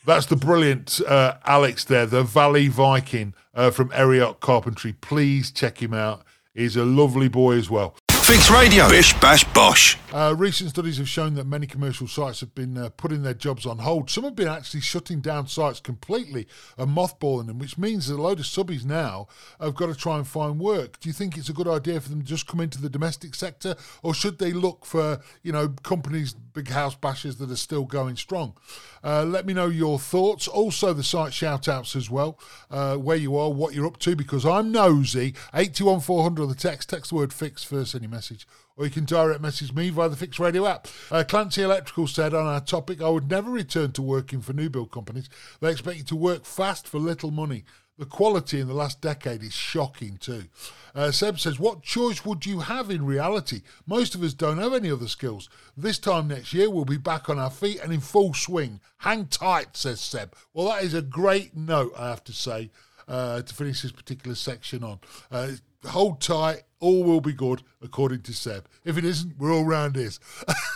That's 0.06 0.26
the 0.26 0.36
brilliant 0.36 1.02
uh, 1.08 1.36
Alex 1.46 1.84
there, 1.84 2.06
the 2.06 2.24
Valley 2.24 2.68
Viking 2.68 3.34
uh, 3.54 3.70
from 3.72 3.90
Eriot 3.90 4.40
Carpentry. 4.40 4.94
Please 4.94 5.52
check 5.52 5.82
him 5.82 5.94
out. 5.94 6.24
He's 6.54 6.76
a 6.76 6.86
lovely 6.86 7.28
boy 7.28 7.56
as 7.58 7.70
well. 7.70 7.96
Fix 8.30 8.52
Radio. 8.52 8.88
Bish 8.88 9.20
Bash 9.20 9.44
Bosh. 9.56 9.98
Uh, 10.14 10.36
recent 10.38 10.70
studies 10.70 11.00
have 11.00 11.10
shown 11.10 11.34
that 11.34 11.48
many 11.48 11.66
commercial 11.66 12.08
sites 12.08 12.42
have 12.42 12.54
been 12.54 12.78
uh, 12.78 12.90
putting 12.96 13.24
their 13.24 13.34
jobs 13.34 13.66
on 13.66 13.80
hold. 13.80 14.08
Some 14.12 14.24
have 14.24 14.36
been 14.36 14.48
actually 14.48 14.82
shutting 14.82 15.20
down 15.20 15.48
sites 15.48 15.80
completely 15.80 16.48
and 16.78 16.96
mothballing 16.96 17.48
them, 17.48 17.58
which 17.58 17.80
means 17.80 18.08
that 18.08 18.20
a 18.20 18.22
load 18.22 18.40
of 18.40 18.46
subbies 18.46 18.86
now 18.86 19.28
have 19.60 19.74
got 19.74 19.88
to 19.88 19.96
try 19.96 20.18
and 20.18 20.28
find 20.28 20.60
work. 20.60 21.00
Do 21.00 21.10
you 21.10 21.14
think 21.14 21.38
it's 21.38 21.50
a 21.50 21.54
good 21.54 21.68
idea 21.68 22.00
for 22.00 22.10
them 22.10 22.22
to 22.22 22.28
just 22.28 22.46
come 22.46 22.60
into 22.60 22.80
the 22.80 22.88
domestic 22.88 23.34
sector, 23.34 23.76
or 24.04 24.14
should 24.14 24.38
they 24.38 24.54
look 24.54 24.86
for 24.86 25.20
you 25.42 25.52
know 25.52 25.70
companies, 25.82 26.36
big 26.60 26.74
house 26.74 26.96
bashes 26.96 27.38
that 27.38 27.52
are 27.52 27.56
still 27.56 27.86
going 27.86 28.16
strong? 28.16 28.54
Uh, 29.04 29.24
let 29.24 29.46
me 29.46 29.54
know 29.54 29.68
your 29.68 29.98
thoughts. 29.98 30.48
Also, 30.48 30.94
the 30.94 31.04
site 31.04 31.34
shout 31.34 31.68
outs 31.68 31.96
as 31.96 32.10
well, 32.10 32.38
uh, 32.70 32.96
where 32.96 33.18
you 33.18 33.38
are, 33.38 33.52
what 33.52 33.74
you're 33.74 33.88
up 33.88 33.98
to, 34.00 34.16
because 34.16 34.46
I'm 34.46 34.72
nosy. 34.72 35.36
81 35.54 36.02
400 36.02 36.44
on 36.44 36.50
the 36.50 36.56
text, 36.56 36.90
text 36.90 37.10
the 37.10 37.16
word 37.16 37.34
fix 37.34 37.64
first, 37.64 37.96
any 37.96 38.08
message 38.08 38.46
or 38.80 38.86
you 38.86 38.92
can 38.92 39.04
direct 39.04 39.42
message 39.42 39.74
me 39.74 39.90
via 39.90 40.08
the 40.08 40.16
Fix 40.16 40.40
Radio 40.40 40.66
app. 40.66 40.88
Uh, 41.12 41.22
Clancy 41.28 41.62
Electrical 41.62 42.08
said 42.08 42.34
on 42.34 42.48
our 42.48 42.62
topic, 42.62 43.02
I 43.02 43.10
would 43.10 43.30
never 43.30 43.52
return 43.52 43.92
to 43.92 44.02
working 44.02 44.40
for 44.40 44.54
new 44.54 44.70
build 44.70 44.90
companies. 44.90 45.30
They 45.60 45.70
expect 45.70 45.98
you 45.98 46.06
to 46.06 46.16
work 46.16 46.46
fast 46.46 46.88
for 46.88 46.98
little 46.98 47.30
money. 47.30 47.66
The 48.00 48.06
quality 48.06 48.62
in 48.62 48.70
the 48.70 48.74
last 48.74 49.02
decade 49.02 49.44
is 49.44 49.52
shocking 49.52 50.16
too. 50.20 50.46
Uh, 50.96 51.12
Seb 51.12 51.38
says, 51.38 51.60
What 51.60 51.84
choice 51.84 52.24
would 52.24 52.46
you 52.46 52.62
have 52.62 52.90
in 52.90 53.06
reality? 53.06 53.62
Most 53.86 54.16
of 54.16 54.24
us 54.24 54.34
don't 54.34 54.58
have 54.58 54.74
any 54.74 54.90
other 54.90 55.10
skills. 55.10 55.50
This 55.76 56.00
time 56.00 56.30
next 56.30 56.54
year, 56.54 56.70
we'll 56.70 56.86
be 56.86 56.96
back 56.96 57.30
on 57.30 57.38
our 57.38 57.50
feet 57.50 57.82
and 57.84 57.92
in 57.92 58.00
full 58.00 58.34
swing. 58.34 58.80
Hang 59.00 59.28
tight, 59.28 59.76
says 59.76 60.00
Seb. 60.00 60.34
Well, 60.54 60.70
that 60.70 60.84
is 60.84 60.94
a 60.94 61.02
great 61.02 61.58
note, 61.58 61.92
I 61.98 62.08
have 62.08 62.24
to 62.24 62.32
say, 62.32 62.72
uh, 63.10 63.42
to 63.42 63.54
finish 63.54 63.82
this 63.82 63.92
particular 63.92 64.36
section 64.36 64.82
on. 64.82 65.00
Uh, 65.30 65.52
hold 65.86 66.22
tight, 66.22 66.64
all 66.80 67.04
will 67.04 67.22
be 67.22 67.34
good, 67.34 67.64
according 67.82 68.22
to 68.24 68.34
Seb. 68.34 68.68
If 68.86 68.98
it 68.98 69.06
isn't, 69.06 69.38
we're 69.38 69.54
all 69.54 69.66
round 69.66 69.96
this. 69.96 70.20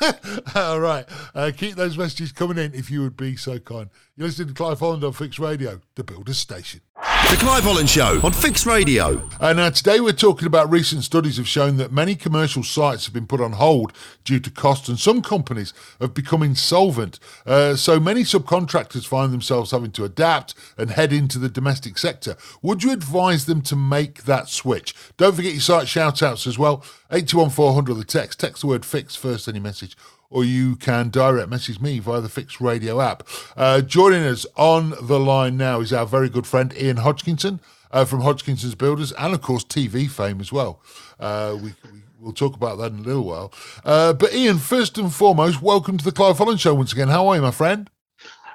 all 0.55 0.79
right. 0.79 1.05
Uh, 1.33 1.51
keep 1.55 1.75
those 1.75 1.97
messages 1.97 2.31
coming 2.31 2.57
in 2.57 2.73
if 2.73 2.91
you 2.91 3.01
would 3.01 3.17
be 3.17 3.35
so 3.35 3.59
kind. 3.59 3.89
You're 4.15 4.27
listening 4.27 4.49
to 4.49 4.53
Clive 4.53 4.79
Holland 4.79 5.03
on 5.03 5.13
Fix 5.13 5.39
Radio, 5.39 5.81
the 5.95 6.03
Builders 6.03 6.37
Station. 6.37 6.81
The 7.29 7.39
Clive 7.39 7.63
Holland 7.63 7.89
Show 7.89 8.19
on 8.23 8.31
Fix 8.31 8.65
Radio. 8.65 9.27
Uh, 9.39 9.53
now, 9.53 9.71
today 9.71 9.99
we're 9.99 10.11
talking 10.13 10.45
about 10.45 10.69
recent 10.69 11.03
studies 11.03 11.37
have 11.37 11.47
shown 11.47 11.77
that 11.77 11.91
many 11.91 12.13
commercial 12.13 12.61
sites 12.61 13.05
have 13.05 13.13
been 13.13 13.25
put 13.25 13.41
on 13.41 13.53
hold 13.53 13.91
due 14.23 14.39
to 14.39 14.51
cost, 14.51 14.87
and 14.87 14.99
some 14.99 15.23
companies 15.23 15.73
have 15.99 16.13
become 16.13 16.43
insolvent. 16.43 17.19
Uh, 17.45 17.75
so 17.75 17.99
many 17.99 18.21
subcontractors 18.21 19.07
find 19.07 19.33
themselves 19.33 19.71
having 19.71 19.91
to 19.93 20.03
adapt 20.03 20.53
and 20.77 20.91
head 20.91 21.11
into 21.11 21.39
the 21.39 21.49
domestic 21.49 21.97
sector. 21.97 22.37
Would 22.61 22.83
you 22.83 22.91
advise 22.91 23.45
them 23.45 23.63
to 23.63 23.75
make 23.75 24.25
that 24.25 24.47
switch? 24.47 24.93
Don't 25.17 25.35
forget 25.35 25.53
your 25.53 25.61
site 25.61 25.87
shout 25.93 26.23
outs 26.23 26.47
as 26.47 26.57
well. 26.57 26.83
821 27.11 27.85
the 27.97 28.03
text. 28.03 28.39
Text 28.39 28.61
the 28.61 28.67
word 28.67 28.85
fix 28.85 29.15
first, 29.15 29.47
any 29.47 29.59
message 29.59 29.95
or 30.29 30.43
you 30.43 30.75
can 30.75 31.11
direct 31.11 31.47
message 31.47 31.79
me 31.79 31.99
via 31.99 32.19
the 32.19 32.27
Fix 32.27 32.59
Radio 32.59 32.99
app. 32.99 33.21
Uh, 33.55 33.81
joining 33.81 34.23
us 34.23 34.47
on 34.57 34.95
the 34.99 35.19
line 35.19 35.57
now 35.57 35.79
is 35.79 35.93
our 35.93 36.07
very 36.07 36.27
good 36.27 36.47
friend 36.47 36.73
Ian 36.75 36.97
Hodgkinson 36.97 37.59
uh, 37.91 38.03
from 38.03 38.21
Hodgkinson's 38.21 38.73
Builders, 38.73 39.11
and 39.11 39.35
of 39.35 39.43
course 39.43 39.63
TV 39.63 40.09
fame 40.09 40.41
as 40.41 40.51
well. 40.51 40.81
Uh, 41.19 41.55
we, 41.61 41.75
we 41.91 41.99
We'll 42.23 42.31
talk 42.31 42.55
about 42.55 42.77
that 42.77 42.93
in 42.93 42.99
a 42.99 43.01
little 43.01 43.25
while. 43.25 43.51
Uh, 43.83 44.13
but 44.13 44.33
Ian, 44.33 44.57
first 44.57 44.97
and 44.97 45.13
foremost, 45.13 45.61
welcome 45.61 45.97
to 45.97 46.05
the 46.05 46.11
Clive 46.13 46.37
Holland 46.37 46.61
Show 46.61 46.73
once 46.73 46.93
again. 46.93 47.09
How 47.09 47.27
are 47.27 47.35
you, 47.35 47.41
my 47.41 47.51
friend? 47.51 47.89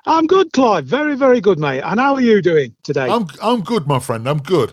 I'm 0.08 0.26
good, 0.26 0.52
Clive. 0.52 0.86
Very, 0.86 1.14
very 1.14 1.40
good, 1.40 1.58
mate. 1.58 1.82
And 1.82 2.00
how 2.00 2.14
are 2.14 2.20
you 2.20 2.40
doing 2.40 2.74
today? 2.82 3.08
I'm 3.08 3.26
I'm 3.42 3.60
good, 3.60 3.86
my 3.86 3.98
friend. 3.98 4.28
I'm 4.28 4.38
good. 4.38 4.72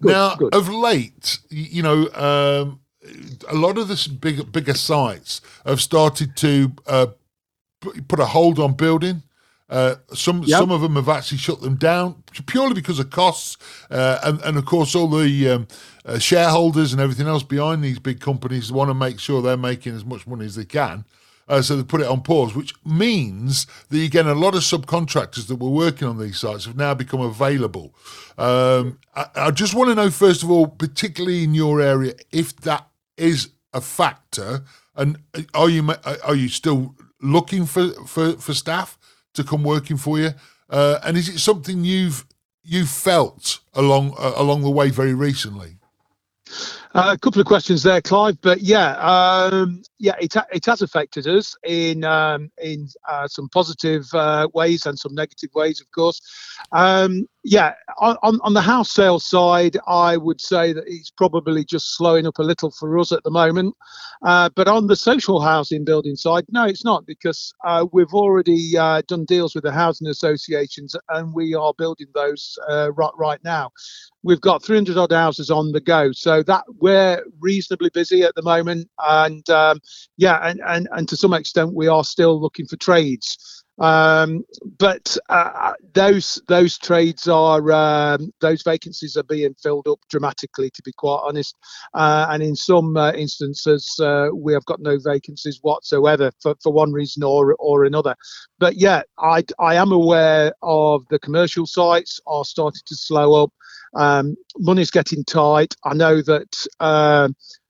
good 0.00 0.12
now, 0.12 0.34
good. 0.34 0.54
of 0.54 0.68
late, 0.68 1.38
you 1.50 1.82
know, 1.82 2.08
um, 2.14 2.80
a 3.48 3.54
lot 3.54 3.78
of 3.78 3.88
the 3.88 4.16
big, 4.20 4.50
bigger 4.50 4.74
sites 4.74 5.40
have 5.64 5.80
started 5.80 6.36
to 6.36 6.72
uh, 6.86 7.06
put 8.08 8.20
a 8.20 8.26
hold 8.26 8.58
on 8.58 8.74
building. 8.74 9.22
Uh, 9.70 9.94
some 10.12 10.42
yep. 10.42 10.58
some 10.58 10.70
of 10.70 10.82
them 10.82 10.96
have 10.96 11.08
actually 11.08 11.38
shut 11.38 11.62
them 11.62 11.76
down 11.76 12.22
purely 12.46 12.74
because 12.74 12.98
of 12.98 13.08
costs, 13.08 13.56
uh, 13.90 14.18
and 14.24 14.40
and 14.42 14.58
of 14.58 14.66
course 14.66 14.94
all 14.94 15.08
the 15.08 15.48
um, 15.48 15.66
uh, 16.04 16.18
shareholders 16.18 16.92
and 16.92 17.00
everything 17.00 17.26
else 17.26 17.42
behind 17.42 17.82
these 17.82 17.98
big 17.98 18.20
companies 18.20 18.70
want 18.70 18.90
to 18.90 18.94
make 18.94 19.18
sure 19.18 19.40
they're 19.40 19.56
making 19.56 19.94
as 19.94 20.04
much 20.04 20.26
money 20.26 20.44
as 20.44 20.56
they 20.56 20.64
can. 20.64 21.04
Uh, 21.48 21.60
so 21.60 21.76
they 21.76 21.82
put 21.82 22.00
it 22.00 22.06
on 22.06 22.22
pause, 22.22 22.54
which 22.54 22.74
means 22.84 23.66
that 23.88 23.98
again 23.98 24.26
a 24.26 24.34
lot 24.34 24.54
of 24.54 24.60
subcontractors 24.60 25.48
that 25.48 25.56
were 25.56 25.68
working 25.70 26.08
on 26.08 26.18
these 26.18 26.38
sites 26.38 26.64
have 26.64 26.76
now 26.76 26.94
become 26.94 27.20
available. 27.20 27.94
Um, 28.38 28.98
I, 29.14 29.26
I 29.36 29.50
just 29.50 29.74
want 29.74 29.90
to 29.90 29.94
know 29.94 30.10
first 30.10 30.42
of 30.42 30.50
all, 30.50 30.66
particularly 30.66 31.44
in 31.44 31.54
your 31.54 31.80
area, 31.80 32.14
if 32.30 32.56
that 32.62 32.86
is 33.16 33.50
a 33.72 33.80
factor. 33.80 34.64
And 34.94 35.18
are 35.54 35.70
you 35.70 35.88
are 36.24 36.34
you 36.34 36.48
still 36.48 36.94
looking 37.20 37.66
for, 37.66 37.90
for, 38.06 38.32
for 38.32 38.52
staff 38.52 38.98
to 39.34 39.44
come 39.44 39.62
working 39.62 39.96
for 39.96 40.18
you? 40.18 40.30
Uh, 40.68 40.98
and 41.02 41.16
is 41.16 41.28
it 41.28 41.38
something 41.38 41.84
you've 41.84 42.26
you 42.62 42.86
felt 42.86 43.60
along 43.74 44.14
uh, 44.18 44.32
along 44.36 44.62
the 44.62 44.70
way 44.70 44.90
very 44.90 45.14
recently? 45.14 45.76
Uh, 46.94 47.12
a 47.14 47.18
couple 47.18 47.40
of 47.40 47.46
questions 47.46 47.82
there, 47.82 48.02
Clive. 48.02 48.38
But 48.42 48.60
yeah, 48.60 48.92
um, 48.96 49.82
yeah, 49.98 50.14
it, 50.20 50.34
it 50.52 50.66
has 50.66 50.82
affected 50.82 51.26
us 51.26 51.56
in 51.64 52.04
um, 52.04 52.50
in 52.62 52.88
uh, 53.08 53.28
some 53.28 53.48
positive 53.48 54.06
uh, 54.12 54.48
ways 54.52 54.84
and 54.84 54.98
some 54.98 55.14
negative 55.14 55.50
ways, 55.54 55.80
of 55.80 55.90
course. 55.90 56.20
Um, 56.72 57.26
yeah, 57.44 57.74
on, 57.98 58.38
on 58.42 58.54
the 58.54 58.60
house 58.60 58.92
sales 58.92 59.28
side, 59.28 59.76
I 59.88 60.16
would 60.16 60.40
say 60.40 60.72
that 60.72 60.84
it's 60.86 61.10
probably 61.10 61.64
just 61.64 61.96
slowing 61.96 62.26
up 62.26 62.38
a 62.38 62.42
little 62.42 62.70
for 62.70 62.98
us 62.98 63.10
at 63.10 63.24
the 63.24 63.30
moment. 63.30 63.74
Uh, 64.24 64.48
but 64.54 64.68
on 64.68 64.86
the 64.86 64.94
social 64.94 65.40
housing 65.40 65.84
building 65.84 66.14
side, 66.14 66.44
no, 66.50 66.64
it's 66.64 66.84
not 66.84 67.04
because 67.04 67.52
uh, 67.64 67.84
we've 67.92 68.14
already 68.14 68.78
uh, 68.78 69.02
done 69.08 69.24
deals 69.24 69.54
with 69.54 69.64
the 69.64 69.72
housing 69.72 70.06
associations 70.06 70.94
and 71.08 71.34
we 71.34 71.54
are 71.54 71.74
building 71.76 72.06
those 72.14 72.56
right, 72.68 73.12
right 73.16 73.40
now. 73.42 73.70
We've 74.22 74.40
got 74.40 74.62
300 74.62 74.96
odd 74.96 75.10
houses 75.10 75.50
on 75.50 75.72
the 75.72 75.80
go, 75.80 76.12
so 76.12 76.44
that 76.44 76.64
we're 76.78 77.24
reasonably 77.40 77.90
busy 77.92 78.22
at 78.22 78.36
the 78.36 78.42
moment. 78.42 78.88
And 79.04 79.48
um, 79.50 79.80
yeah, 80.16 80.38
and, 80.48 80.60
and, 80.66 80.88
and 80.92 81.08
to 81.08 81.16
some 81.16 81.34
extent, 81.34 81.74
we 81.74 81.88
are 81.88 82.04
still 82.04 82.40
looking 82.40 82.66
for 82.66 82.76
trades. 82.76 83.61
Um, 83.78 84.44
but 84.78 85.16
uh, 85.28 85.72
those 85.94 86.40
those 86.48 86.78
trades 86.78 87.26
are 87.26 87.72
um, 87.72 88.32
those 88.40 88.62
vacancies 88.62 89.16
are 89.16 89.22
being 89.24 89.54
filled 89.54 89.88
up 89.88 89.98
dramatically, 90.10 90.70
to 90.70 90.82
be 90.82 90.92
quite 90.92 91.22
honest. 91.24 91.56
Uh, 91.94 92.26
and 92.30 92.42
in 92.42 92.54
some 92.54 92.96
uh, 92.96 93.12
instances, 93.12 93.98
uh, 94.00 94.28
we 94.34 94.52
have 94.52 94.64
got 94.66 94.80
no 94.80 94.98
vacancies 95.02 95.58
whatsoever 95.62 96.30
for, 96.40 96.54
for 96.62 96.72
one 96.72 96.92
reason 96.92 97.22
or 97.22 97.56
or 97.58 97.84
another. 97.84 98.14
But 98.58 98.76
yeah, 98.76 99.02
I 99.18 99.42
I 99.58 99.76
am 99.76 99.92
aware 99.92 100.52
of 100.62 101.04
the 101.08 101.18
commercial 101.18 101.66
sites 101.66 102.20
are 102.26 102.44
starting 102.44 102.82
to 102.86 102.96
slow 102.96 103.42
up. 103.42 103.52
Um, 103.94 104.36
money's 104.58 104.90
getting 104.90 105.24
tight. 105.24 105.74
I 105.84 105.94
know 105.94 106.22
that 106.22 106.66
uh, 106.80 107.28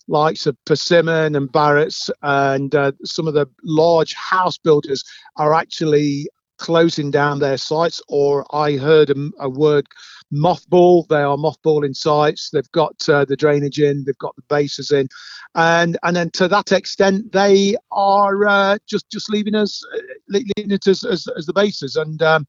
likes 0.08 0.46
of 0.46 0.56
Persimmon 0.64 1.36
and 1.36 1.50
Barratt's 1.50 2.10
and 2.22 2.74
uh, 2.74 2.92
some 3.04 3.28
of 3.28 3.34
the 3.34 3.46
large 3.62 4.14
house 4.14 4.58
builders 4.58 5.04
are 5.36 5.54
actually 5.54 6.28
closing 6.58 7.10
down 7.10 7.40
their 7.40 7.56
sites. 7.56 8.00
Or 8.08 8.46
I 8.54 8.76
heard 8.76 9.10
a, 9.10 9.30
a 9.40 9.48
word 9.48 9.86
mothball. 10.32 11.06
They 11.08 11.22
are 11.22 11.36
mothballing 11.36 11.96
sites. 11.96 12.50
They've 12.50 12.72
got 12.72 13.08
uh, 13.08 13.24
the 13.24 13.36
drainage 13.36 13.80
in. 13.80 14.04
They've 14.04 14.18
got 14.18 14.36
the 14.36 14.42
bases 14.48 14.92
in, 14.92 15.08
and 15.54 15.98
and 16.02 16.16
then 16.16 16.30
to 16.30 16.48
that 16.48 16.72
extent, 16.72 17.32
they 17.32 17.76
are 17.90 18.46
uh, 18.46 18.78
just 18.86 19.10
just 19.10 19.28
leaving 19.28 19.54
us 19.54 19.82
uh, 19.94 19.98
leaving 20.28 20.70
it 20.70 20.86
as, 20.86 21.04
as, 21.04 21.28
as 21.36 21.46
the 21.46 21.52
bases 21.52 21.96
and. 21.96 22.22
Um, 22.22 22.46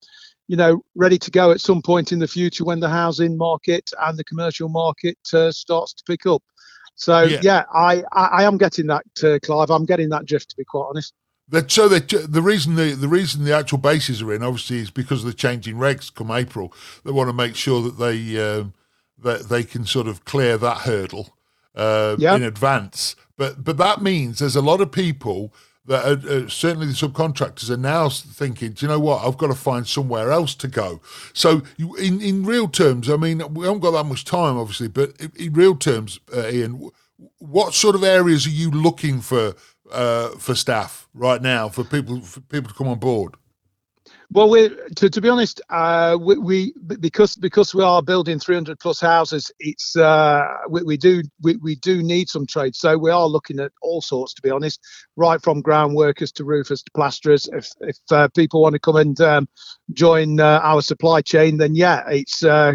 you 0.50 0.57
know, 0.57 0.83
ready 0.93 1.17
to 1.17 1.31
go 1.31 1.51
at 1.51 1.62
some 1.62 1.81
point 1.81 2.12
in 2.12 2.19
the 2.19 2.27
future 2.27 2.65
when 2.65 2.81
the 2.81 2.89
housing 2.89 3.38
market 3.38 3.89
and 4.01 4.19
the 4.19 4.25
commercial 4.25 4.67
market 4.67 5.17
uh, 5.33 5.50
starts 5.50 5.93
to 5.93 6.03
pick 6.05 6.25
up. 6.25 6.43
So 6.95 7.23
yeah, 7.23 7.39
yeah 7.41 7.63
I, 7.73 8.03
I, 8.12 8.25
I 8.25 8.43
am 8.43 8.57
getting 8.57 8.88
that, 8.88 9.05
uh, 9.23 9.39
Clive. 9.43 9.69
I'm 9.69 9.85
getting 9.85 10.09
that 10.09 10.25
drift, 10.25 10.50
to 10.50 10.57
be 10.57 10.63
quite 10.63 10.85
honest. 10.89 11.13
That, 11.50 11.69
so 11.69 11.89
that 11.89 12.07
the 12.07 12.41
reason 12.41 12.75
the 12.75 12.93
the 12.93 13.09
reason 13.09 13.43
the 13.43 13.53
actual 13.53 13.77
bases 13.77 14.21
are 14.21 14.33
in 14.33 14.41
obviously 14.41 14.77
is 14.77 14.89
because 14.89 15.19
of 15.19 15.27
the 15.27 15.33
changing 15.33 15.75
regs 15.75 16.13
come 16.13 16.31
April. 16.31 16.73
They 17.03 17.12
want 17.12 17.29
to 17.29 17.33
make 17.33 17.55
sure 17.55 17.81
that 17.81 18.00
they 18.00 18.39
um, 18.41 18.73
that 19.21 19.50
they 19.50 19.63
can 19.63 19.85
sort 19.85 20.07
of 20.07 20.23
clear 20.23 20.57
that 20.57 20.79
hurdle 20.79 21.35
uh, 21.75 22.15
yep. 22.17 22.38
in 22.38 22.43
advance. 22.43 23.15
But 23.38 23.63
but 23.63 23.77
that 23.77 24.01
means 24.01 24.39
there's 24.39 24.55
a 24.55 24.62
lot 24.62 24.79
of 24.79 24.91
people 24.91 25.53
that 25.86 26.06
are, 26.06 26.30
uh, 26.30 26.48
certainly 26.48 26.88
the 26.88 26.94
subcontractors 26.94 27.70
are 27.70 27.78
now 27.78 28.10
thinking, 28.10 28.72
do 28.72 28.86
you 28.86 28.90
know 28.90 29.00
what? 29.00 29.25
I've 29.25 29.38
got 29.38 29.48
to 29.48 29.56
find 29.56 29.88
somewhere 29.88 30.32
else 30.32 30.56
to 30.56 30.68
go. 30.68 31.02
So, 31.34 31.63
you, 31.78 31.96
in 31.96 32.22
in 32.22 32.46
real 32.46 32.68
terms, 32.68 33.10
I 33.10 33.18
mean, 33.18 33.42
we 33.54 33.66
haven't 33.66 33.82
got 33.82 33.92
that 33.92 34.06
much 34.06 34.25
time, 34.25 34.58
obviously, 34.58 34.88
but 34.88 35.12
in, 35.20 35.32
in 35.36 35.54
real 35.54 35.75
terms, 35.75 36.20
uh, 36.36 36.48
Ian, 36.48 36.90
what 37.40 37.74
sort 37.74 37.96
of 37.96 38.04
areas 38.04 38.46
are 38.48 38.52
you 38.52 38.72
looking 38.72 39.20
for 39.22 39.56
uh, 39.92 40.30
for 40.40 40.56
staff 40.56 41.08
right 41.13 41.42
now 41.42 41.70
for 41.70 41.84
people 41.84 42.22
for 42.22 42.40
people 42.42 42.70
to 42.70 42.78
come 42.78 42.88
on 42.88 43.00
board? 43.00 43.36
Well, 44.34 44.50
we 44.50 44.70
to, 44.96 45.12
to 45.12 45.22
be 45.22 45.30
honest, 45.30 45.62
uh, 45.70 46.18
we, 46.20 46.38
we, 46.40 46.74
because 47.00 47.36
because 47.36 47.75
we 47.75 47.84
are 47.84 48.02
building 48.02 48.40
300 48.40 48.80
plus 48.80 49.00
houses, 49.00 49.52
it's 49.60 49.96
uh, 49.96 50.44
we, 50.70 50.82
we, 50.82 50.98
do 50.98 51.22
we, 51.44 51.58
we 51.58 51.75
do 51.75 52.02
need 52.02 52.30
some 52.30 52.48
trades. 52.48 52.80
So 52.80 52.98
we 52.98 53.12
are 53.12 53.28
looking 53.28 53.60
at 53.60 53.72
all 53.84 54.02
sorts, 54.02 54.34
to 54.34 54.42
be 54.42 54.50
honest, 54.50 54.80
right 55.18 55.40
from 55.40 55.62
ground 55.62 55.94
workers 55.96 56.32
to 56.34 56.46
roofers 56.46 56.82
to 56.82 56.92
plasterers. 56.96 57.48
If 57.54 57.70
if 57.82 57.98
uh, 58.10 58.28
people 58.30 58.63
want 58.63 58.74
to 58.74 58.80
come 58.80 58.96
and 58.96 59.22
um, 59.22 59.48
join 59.92 60.40
uh, 60.40 60.62
our 60.63 60.82
supply 60.82 61.22
chain, 61.22 61.58
then 61.58 61.75
yeah, 61.75 62.02
it's 62.10 62.44
uh, 62.44 62.74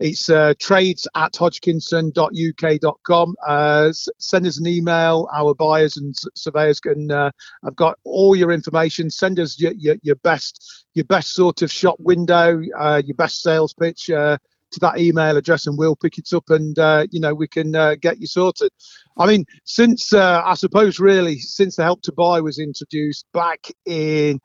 it's 0.00 0.28
uh, 0.28 0.54
trades 0.60 1.08
at 1.14 1.34
hodgkinson.uk.com. 1.36 3.36
Uh, 3.46 3.92
send 4.18 4.46
us 4.46 4.58
an 4.58 4.66
email. 4.66 5.28
Our 5.34 5.54
buyers 5.54 5.96
and 5.96 6.14
surveyors 6.34 6.80
can. 6.80 7.10
Uh, 7.10 7.30
I've 7.64 7.76
got 7.76 7.98
all 8.04 8.36
your 8.36 8.52
information. 8.52 9.10
Send 9.10 9.40
us 9.40 9.58
your, 9.58 9.72
your, 9.72 9.96
your 10.02 10.16
best 10.16 10.86
your 10.94 11.04
best 11.04 11.34
sort 11.34 11.62
of 11.62 11.72
shop 11.72 11.96
window, 11.98 12.60
uh, 12.78 13.02
your 13.04 13.16
best 13.16 13.42
sales 13.42 13.74
pitch. 13.74 14.10
Uh, 14.10 14.38
to 14.70 14.80
that 14.80 14.98
email 14.98 15.36
address 15.36 15.66
and 15.66 15.78
we'll 15.78 15.96
pick 15.96 16.18
it 16.18 16.30
up 16.34 16.50
and 16.50 16.78
uh, 16.78 17.06
you 17.10 17.18
know 17.18 17.34
we 17.34 17.48
can 17.48 17.74
uh, 17.74 17.94
get 17.94 18.20
you 18.20 18.26
sorted 18.26 18.70
i 19.16 19.26
mean 19.26 19.46
since 19.64 20.12
uh, 20.12 20.42
i 20.44 20.52
suppose 20.52 21.00
really 21.00 21.38
since 21.38 21.76
the 21.76 21.82
help 21.82 22.02
to 22.02 22.12
buy 22.12 22.38
was 22.38 22.58
introduced 22.58 23.24
back 23.32 23.68
in 23.86 24.38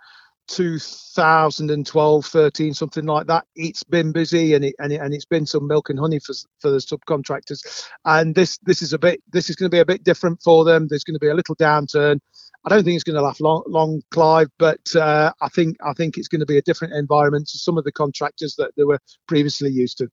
2012, 0.47 2.25
13, 2.25 2.73
something 2.73 3.05
like 3.05 3.27
that. 3.27 3.45
It's 3.55 3.83
been 3.83 4.12
busy 4.12 4.53
and 4.53 4.65
it, 4.65 4.75
and, 4.79 4.91
it, 4.91 5.01
and 5.01 5.13
it's 5.13 5.25
been 5.25 5.45
some 5.45 5.67
milk 5.67 5.89
and 5.89 6.00
honey 6.00 6.19
for 6.19 6.33
for 6.59 6.69
the 6.69 6.77
subcontractors. 6.77 7.85
And 8.05 8.35
this 8.35 8.57
this 8.59 8.81
is 8.81 8.93
a 8.93 9.00
bit 9.00 9.21
this 9.31 9.50
is 9.50 9.55
going 9.55 9.69
to 9.69 9.75
be 9.75 9.79
a 9.79 9.85
bit 9.85 10.03
different 10.03 10.41
for 10.41 10.65
them. 10.65 10.88
There's 10.88 11.03
going 11.03 11.15
to 11.15 11.19
be 11.19 11.29
a 11.29 11.33
little 11.33 11.55
downturn. 11.55 12.19
I 12.65 12.69
don't 12.69 12.83
think 12.83 12.95
it's 12.95 13.03
going 13.03 13.17
to 13.17 13.21
last 13.21 13.41
long, 13.41 13.63
long 13.67 14.01
Clive, 14.12 14.47
but 14.57 14.95
uh, 14.95 15.33
I 15.41 15.50
think 15.50 15.77
I 15.83 15.93
think 15.93 16.17
it's 16.17 16.27
going 16.27 16.39
to 16.39 16.45
be 16.45 16.57
a 16.57 16.62
different 16.62 16.93
environment 16.93 17.47
to 17.50 17.57
some 17.57 17.77
of 17.77 17.83
the 17.83 17.91
contractors 17.91 18.55
that 18.55 18.71
they 18.77 18.83
were 18.83 19.00
previously 19.27 19.69
used 19.69 19.97
to. 19.97 20.07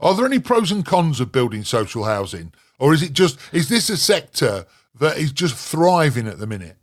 Are 0.00 0.14
there 0.14 0.24
any 0.24 0.38
pros 0.38 0.72
and 0.72 0.84
cons 0.84 1.20
of 1.20 1.30
building 1.30 1.62
social 1.62 2.04
housing, 2.04 2.52
or 2.78 2.94
is 2.94 3.02
it 3.02 3.12
just 3.12 3.38
is 3.52 3.68
this 3.68 3.90
a 3.90 3.98
sector 3.98 4.64
that 4.98 5.18
is 5.18 5.32
just 5.32 5.54
thriving 5.54 6.26
at 6.26 6.38
the 6.38 6.46
minute? 6.46 6.76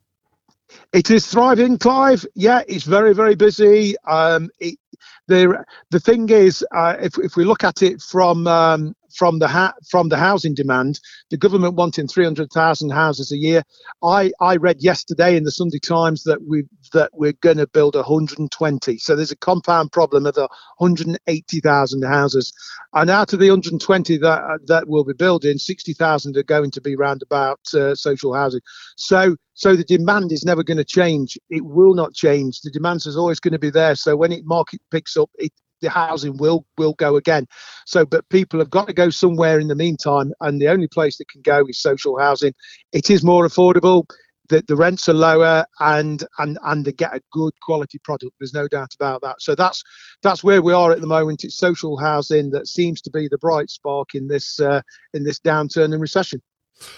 It 0.94 1.12
is 1.12 1.28
thriving, 1.28 1.78
Clive. 1.78 2.26
Yeah, 2.36 2.64
it's 2.68 2.86
very, 2.86 3.14
very 3.14 3.36
busy. 3.36 3.96
Um, 4.08 4.50
it, 4.60 4.80
the 5.28 5.64
the 5.92 6.00
thing 6.00 6.30
is, 6.30 6.66
uh, 6.76 6.96
if 7.00 7.18
if 7.20 7.36
we 7.36 7.46
look 7.46 7.64
at 7.64 7.84
it 7.84 8.02
from 8.02 8.48
um, 8.48 8.96
from 9.18 9.40
the 9.40 9.48
ha- 9.48 9.74
from 9.90 10.10
the 10.10 10.18
housing 10.18 10.54
demand, 10.54 11.00
the 11.30 11.38
government 11.38 11.76
wanting 11.76 12.08
300,000 12.08 12.90
houses 12.92 13.32
a 13.32 13.38
year. 13.38 13.64
I 14.04 14.32
I 14.40 14.58
read 14.58 14.78
yesterday 14.80 15.36
in 15.36 15.44
the 15.44 15.52
Sunday 15.52 15.80
Times 15.80 16.24
that 16.24 16.40
we 16.48 16.64
that 16.94 17.12
we're 17.14 17.34
going 17.42 17.58
to 17.58 17.68
build 17.68 17.96
120. 17.96 18.98
So 19.00 19.16
there's 19.16 19.32
a 19.32 19.38
compound 19.38 19.92
problem 19.92 20.26
of 20.26 20.38
180,000 20.38 22.04
houses, 22.04 22.54
and 22.94 23.10
out 23.10 23.34
of 23.34 23.40
the 23.40 23.50
120 23.50 24.18
that 24.20 24.60
that 24.68 24.88
we'll 24.88 25.04
be 25.04 25.14
building, 25.14 25.58
60,000 25.58 26.38
are 26.38 26.44
going 26.44 26.72
to 26.72 26.82
be 26.82 26.96
round 26.96 27.24
about 27.24 27.60
uh, 27.74 27.96
social 27.96 28.34
housing. 28.34 28.62
So 28.96 29.36
so 29.54 29.76
the 29.76 29.84
demand 29.84 30.32
is 30.32 30.46
never 30.46 30.64
going 30.64 30.78
to 30.78 30.86
change. 30.86 31.38
It 31.50 31.66
will 31.66 31.96
not 31.96 32.14
change. 32.14 32.62
The 32.62 32.70
demand 32.70 33.08
is 33.08 33.18
always 33.18 33.40
going 33.40 33.54
to 33.54 33.60
be 33.60 33.72
there. 33.72 33.96
So 33.96 34.16
when 34.16 34.32
it 34.32 34.46
market 34.46 34.82
picks 34.92 35.18
up, 35.18 35.32
it, 35.36 35.52
the 35.82 35.90
housing 35.90 36.38
will 36.38 36.66
will 36.78 36.94
go 36.94 37.16
again. 37.16 37.48
So, 37.86 38.06
but 38.06 38.28
people 38.30 38.60
have 38.60 38.70
got 38.70 38.88
to 38.88 38.94
go 38.94 39.10
somewhere 39.10 39.60
in 39.60 39.68
the 39.68 39.76
meantime, 39.76 40.34
and 40.42 40.62
the 40.62 40.70
only 40.70 40.88
place 40.88 41.18
that 41.18 41.30
can 41.30 41.42
go 41.42 41.66
is 41.68 41.80
social 41.80 42.18
housing. 42.20 42.54
It 42.94 43.10
is 43.10 43.24
more 43.24 43.48
affordable. 43.48 44.06
The, 44.50 44.64
the 44.66 44.78
rents 44.78 45.10
are 45.10 45.14
lower 45.14 45.66
and 45.82 46.24
and 46.40 46.58
and 46.64 46.86
they 46.86 46.94
get 46.94 47.14
a 47.14 47.22
good 47.34 47.52
quality 47.62 48.00
product 48.00 48.32
there's 48.40 48.54
no 48.54 48.70
doubt 48.70 48.94
about 48.98 49.22
that 49.22 49.42
so 49.42 49.56
that's 49.56 49.84
that's 50.24 50.42
where 50.42 50.62
we 50.62 50.72
are 50.72 50.94
at 50.94 51.02
the 51.02 51.06
moment 51.08 51.44
it's 51.44 51.58
social 51.58 51.98
housing 51.98 52.52
that 52.52 52.66
seems 52.66 53.02
to 53.02 53.10
be 53.10 53.28
the 53.28 53.38
bright 53.40 53.70
spark 53.70 54.16
in 54.16 54.30
this 54.30 54.58
uh, 54.62 54.82
in 55.14 55.26
this 55.26 55.38
downturn 55.42 55.92
and 55.92 56.00
recession 56.00 56.42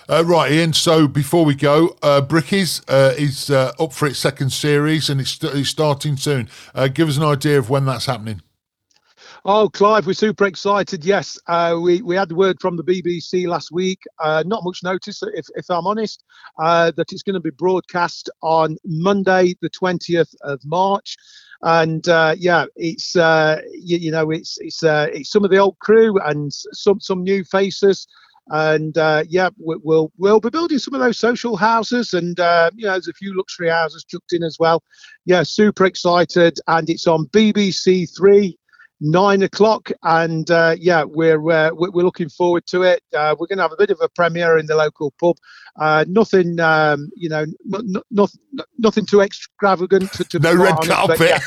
uh, 0.07 0.23
right, 0.25 0.51
Ian. 0.51 0.73
So 0.73 1.07
before 1.07 1.45
we 1.45 1.55
go, 1.55 1.95
uh, 2.01 2.21
Brickies 2.21 2.83
uh, 2.87 3.13
is 3.17 3.49
uh, 3.49 3.73
up 3.79 3.93
for 3.93 4.07
its 4.07 4.19
second 4.19 4.51
series 4.51 5.09
and 5.09 5.21
it's, 5.21 5.41
it's 5.43 5.69
starting 5.69 6.17
soon. 6.17 6.49
Uh, 6.73 6.87
give 6.87 7.09
us 7.09 7.17
an 7.17 7.23
idea 7.23 7.59
of 7.59 7.69
when 7.69 7.85
that's 7.85 8.05
happening. 8.05 8.41
Oh, 9.45 9.69
Clive, 9.69 10.05
we're 10.05 10.13
super 10.13 10.45
excited. 10.45 11.05
Yes, 11.05 11.39
uh, 11.47 11.77
we 11.81 12.01
we 12.01 12.17
had 12.17 12.27
the 12.27 12.35
word 12.35 12.59
from 12.59 12.75
the 12.75 12.83
BBC 12.83 13.47
last 13.47 13.71
week. 13.71 14.01
Uh, 14.19 14.43
not 14.45 14.65
much 14.65 14.83
notice, 14.83 15.23
if, 15.33 15.45
if 15.55 15.65
I'm 15.69 15.87
honest, 15.87 16.25
uh, 16.61 16.91
that 16.97 17.13
it's 17.13 17.23
going 17.23 17.35
to 17.35 17.39
be 17.39 17.51
broadcast 17.51 18.29
on 18.41 18.75
Monday, 18.83 19.55
the 19.61 19.69
20th 19.69 20.35
of 20.41 20.59
March. 20.65 21.15
And 21.61 22.05
uh, 22.09 22.35
yeah, 22.37 22.65
it's 22.75 23.15
uh, 23.15 23.61
you, 23.71 23.97
you, 23.97 24.11
know 24.11 24.29
it's 24.29 24.57
it's 24.59 24.83
uh, 24.83 25.07
it's 25.13 25.31
some 25.31 25.45
of 25.45 25.51
the 25.51 25.57
old 25.57 25.79
crew 25.79 26.19
and 26.19 26.51
some 26.51 26.99
some 26.99 27.23
new 27.23 27.45
faces 27.45 28.07
and 28.49 28.97
uh, 28.97 29.23
yeah, 29.29 29.49
we'll 29.57 30.11
we'll 30.17 30.39
be 30.41 30.49
building 30.49 30.79
some 30.79 30.95
of 30.95 30.99
those 30.99 31.19
social 31.19 31.55
houses, 31.55 32.13
and 32.13 32.39
uh, 32.39 32.71
you 32.75 32.85
know, 32.85 32.93
there's 32.93 33.07
a 33.07 33.13
few 33.13 33.37
luxury 33.37 33.69
houses 33.69 34.03
chucked 34.03 34.33
in 34.33 34.43
as 34.43 34.57
well. 34.59 34.83
Yeah, 35.25 35.43
super 35.43 35.85
excited, 35.85 36.57
and 36.67 36.89
it's 36.89 37.05
on 37.05 37.27
BBC 37.27 38.09
Three 38.17 38.57
nine 39.01 39.41
o'clock, 39.41 39.91
and 40.03 40.49
uh, 40.51 40.75
yeah, 40.79 41.03
we're 41.03 41.51
uh, 41.51 41.71
we're 41.73 42.03
looking 42.03 42.29
forward 42.29 42.65
to 42.67 42.83
it. 42.83 43.03
Uh, 43.15 43.35
we're 43.39 43.47
going 43.47 43.57
to 43.57 43.63
have 43.63 43.71
a 43.71 43.77
bit 43.77 43.89
of 43.89 43.99
a 44.01 44.09
premiere 44.09 44.57
in 44.57 44.65
the 44.65 44.75
local 44.75 45.11
pub. 45.19 45.37
Uh, 45.79 46.03
nothing, 46.07 46.59
um, 46.59 47.09
you 47.15 47.29
know, 47.29 47.45
nothing 48.77 49.05
too 49.05 49.21
extravagant. 49.21 50.11
To, 50.13 50.23
to 50.25 50.39
no 50.39 50.55
red 50.55 50.75
carpet. 50.83 51.19
Yeah. 51.19 51.39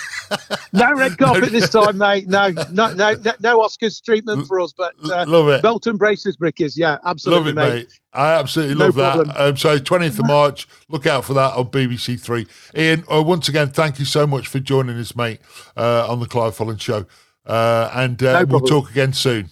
no 0.73 0.95
red 0.95 1.19
carpet 1.19 1.53
this 1.53 1.69
time, 1.69 1.99
mate. 1.99 2.27
No, 2.33 2.49
no, 2.71 2.95
no, 2.95 3.15
no 3.41 3.61
Oscars 3.61 4.03
treatment 4.03 4.47
for 4.47 4.59
us, 4.59 4.73
but 4.73 4.95
uh, 5.05 5.27
love 5.29 5.49
it. 5.49 5.61
Belt 5.61 5.87
and 5.87 5.99
braces, 5.99 6.37
brickies. 6.37 6.75
Yeah, 6.77 6.97
absolutely, 7.05 7.53
love 7.53 7.69
it, 7.69 7.75
mate. 7.75 7.75
mate. 7.75 8.01
I 8.15 8.33
absolutely 8.35 8.77
love 8.77 8.97
no 8.97 9.25
that. 9.25 9.41
Um, 9.41 9.57
so, 9.57 9.79
20th 9.79 10.19
of 10.19 10.27
March, 10.27 10.67
look 10.89 11.07
out 11.07 11.25
for 11.27 11.35
that 11.35 11.55
on 11.55 11.67
BBC 11.67 12.19
Three. 12.19 12.47
Ian, 12.75 13.05
uh, 13.13 13.23
once 13.23 13.49
again, 13.49 13.69
thank 13.69 13.99
you 13.99 14.07
so 14.07 14.27
much 14.27 14.49
for 14.49 14.61
joining 14.61 14.97
us, 14.97 15.15
mate, 15.15 15.41
uh, 15.77 16.11
on 16.11 16.21
the 16.21 16.27
Clive 16.27 16.57
Holland 16.57 16.81
Show. 16.81 17.05
Uh, 17.47 17.91
and 17.95 18.23
uh, 18.23 18.43
no 18.43 18.47
we'll 18.47 18.61
talk 18.61 18.91
again 18.91 19.13
soon. 19.13 19.51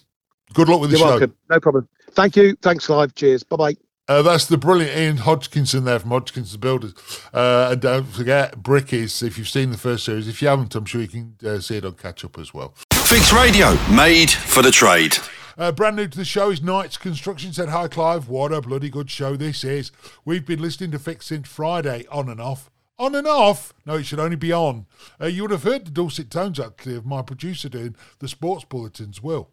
Good 0.55 0.69
luck 0.69 0.81
with 0.81 0.91
the 0.91 0.99
You're 0.99 1.07
show. 1.07 1.11
Welcome. 1.11 1.37
No 1.49 1.61
problem. 1.61 1.89
Thank 2.13 2.37
you. 2.37 2.57
Thanks, 2.63 2.87
Clive. 2.87 3.15
Cheers. 3.15 3.43
Bye 3.43 3.57
bye. 3.57 3.77
Uh, 4.09 4.23
that's 4.23 4.47
the 4.47 4.59
brilliant 4.59 4.97
Ian 4.99 5.17
Hodgkinson 5.19 5.85
there 5.85 6.01
from 6.01 6.11
Hodgkinson 6.11 6.59
Builders. 6.59 6.95
Uh, 7.33 7.69
and 7.71 7.81
don't 7.81 8.07
forget, 8.07 8.61
Brickies, 8.61 9.23
if 9.23 9.39
you've 9.39 9.49
seen 9.49 9.71
the 9.71 9.79
first 9.79 10.05
series. 10.05 10.27
If 10.27 10.43
you 10.43 10.49
haven't, 10.49 10.75
I'm 10.75 10.85
sure 10.85 11.01
you 11.01 11.07
can 11.07 11.37
uh, 11.47 11.61
see 11.61 11.77
it 11.77 11.85
on 11.85 11.93
Catch 11.93 12.25
Up 12.25 12.37
as 12.37 12.53
well. 12.53 12.75
Fix 12.93 13.33
Radio, 13.33 13.79
made 13.95 14.31
for 14.31 14.63
the 14.63 14.73
trade. 14.73 15.17
Uh, 15.57 15.71
brand 15.71 15.95
new 15.95 16.09
to 16.09 16.19
the 16.19 16.25
show 16.25 16.51
is 16.51 16.61
Knights 16.61 16.97
Construction. 16.97 17.53
Said, 17.53 17.69
Hi, 17.69 17.87
Clive. 17.87 18.29
What 18.29 18.53
a 18.53 18.61
bloody 18.61 18.91
good 18.91 19.11
show 19.11 19.37
this 19.37 19.63
is. 19.63 19.93
We've 20.25 20.45
been 20.45 20.61
listening 20.61 20.91
to 20.91 20.99
Fix 20.99 21.27
since 21.27 21.49
Friday, 21.49 22.05
on 22.11 22.29
and 22.29 22.41
off 22.41 22.69
on 23.01 23.15
and 23.15 23.27
off. 23.27 23.73
No, 23.87 23.95
it 23.95 24.05
should 24.05 24.21
only 24.21 24.37
be 24.37 24.53
on. 24.53 24.87
Uh, 25.21 25.27
you 25.27 25.43
would 25.43 25.51
have 25.51 25.65
heard 25.65 25.87
the 25.87 25.91
dulcet 25.91 26.31
tones 26.31 26.61
actually 26.61 26.97
of 26.97 27.07
my 27.07 27.23
producer 27.23 27.69
doing 27.69 27.97
the 28.19 28.29
sports 28.29 28.65
bulletins. 28.65 29.23
Will 29.23 29.51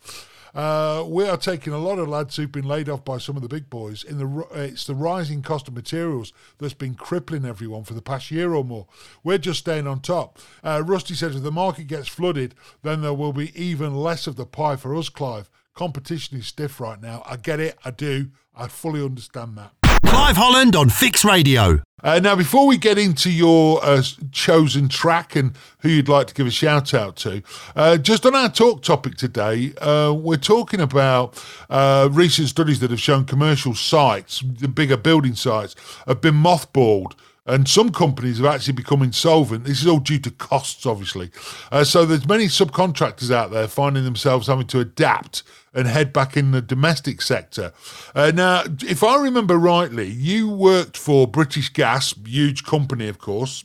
uh, 0.54 1.04
we 1.08 1.28
are 1.28 1.38
taking 1.38 1.72
a 1.72 1.78
lot 1.78 2.00
of 2.00 2.08
lads 2.08 2.36
who've 2.36 2.52
been 2.52 2.68
laid 2.68 2.90
off 2.90 3.06
by 3.06 3.18
some 3.18 3.36
of 3.36 3.42
the 3.42 3.48
big 3.48 3.70
boys. 3.70 4.04
In 4.04 4.18
the 4.18 4.48
it's 4.52 4.86
the 4.86 4.96
rising 4.96 5.42
cost 5.42 5.68
of 5.68 5.76
materials 5.76 6.34
that's 6.58 6.74
been 6.74 6.96
crippling 6.96 7.46
everyone 7.46 7.84
for 7.84 7.94
the 7.94 8.02
past 8.02 8.32
year 8.32 8.54
or 8.54 8.64
more. 8.64 8.88
We're 9.24 9.38
just 9.38 9.60
staying 9.60 9.88
on 9.88 10.02
top. 10.02 10.40
Uh, 10.64 10.84
Rusty 10.86 11.14
says 11.14 11.36
if 11.36 11.44
the 11.44 11.52
market 11.52 11.88
gets 11.88 12.08
flooded, 12.08 12.56
then 12.84 13.02
there 13.02 13.14
will 13.14 13.34
be 13.34 13.58
even 13.60 13.96
less 13.96 14.28
of 14.28 14.36
the 14.36 14.46
pie 14.46 14.76
for 14.76 14.96
us, 14.96 15.10
Clive. 15.10 15.50
Competition 15.74 16.38
is 16.38 16.48
stiff 16.48 16.80
right 16.82 17.02
now. 17.02 17.24
I 17.26 17.38
get 17.38 17.60
it. 17.60 17.78
I 17.86 17.92
do. 17.92 18.32
I 18.56 18.68
fully 18.68 19.04
understand 19.04 19.58
that. 19.58 19.87
Clive 20.06 20.38
Holland 20.38 20.76
on 20.76 20.90
Fix 20.90 21.24
Radio. 21.26 21.82
Uh, 22.04 22.20
now, 22.20 22.36
before 22.36 22.68
we 22.68 22.78
get 22.78 22.98
into 22.98 23.32
your 23.32 23.84
uh, 23.84 24.02
chosen 24.32 24.88
track 24.88 25.36
and 25.36 25.54
who 25.80 25.90
you'd 25.90 26.08
like 26.08 26.28
to 26.28 26.34
give 26.34 26.46
a 26.46 26.52
shout 26.52 26.94
out 26.94 27.16
to, 27.18 27.42
uh, 27.76 27.98
just 27.98 28.26
on 28.26 28.36
our 28.36 28.50
talk 28.50 28.84
topic 28.84 29.16
today, 29.16 29.74
uh, 29.82 30.14
we're 30.14 30.38
talking 30.38 30.80
about 30.80 31.44
uh, 31.70 32.08
recent 32.12 32.48
studies 32.50 32.80
that 32.80 32.92
have 32.92 33.02
shown 33.02 33.26
commercial 33.26 33.74
sites, 33.74 34.42
the 34.42 34.68
bigger 34.68 34.98
building 34.98 35.34
sites, 35.34 35.76
have 36.06 36.22
been 36.22 36.36
mothballed 36.36 37.14
and 37.48 37.68
some 37.68 37.92
companies 37.92 38.38
have 38.38 38.46
actually 38.46 38.74
become 38.74 39.02
insolvent. 39.02 39.64
This 39.64 39.82
is 39.82 39.88
all 39.88 40.00
due 40.00 40.20
to 40.20 40.32
costs, 40.32 40.86
obviously. 40.86 41.32
Uh, 41.72 41.84
so 41.84 42.06
there's 42.06 42.28
many 42.28 42.46
subcontractors 42.46 43.32
out 43.32 43.52
there 43.52 43.68
finding 43.68 44.04
themselves 44.04 44.48
having 44.48 44.68
to 44.68 44.80
adapt 44.80 45.44
and 45.74 45.88
head 45.88 46.12
back 46.12 46.36
in 46.36 46.52
the 46.52 46.62
domestic 46.62 47.22
sector. 47.22 47.72
Uh, 48.14 48.32
now, 48.34 48.64
if 48.82 49.04
I 49.04 49.22
remember 49.22 49.58
rightly, 49.58 50.08
you 50.10 50.50
worked 50.50 50.98
for 50.98 51.28
British 51.28 51.70
Gas, 51.70 52.14
huge 52.26 52.64
company, 52.66 53.08
of 53.08 53.20
course, 53.20 53.64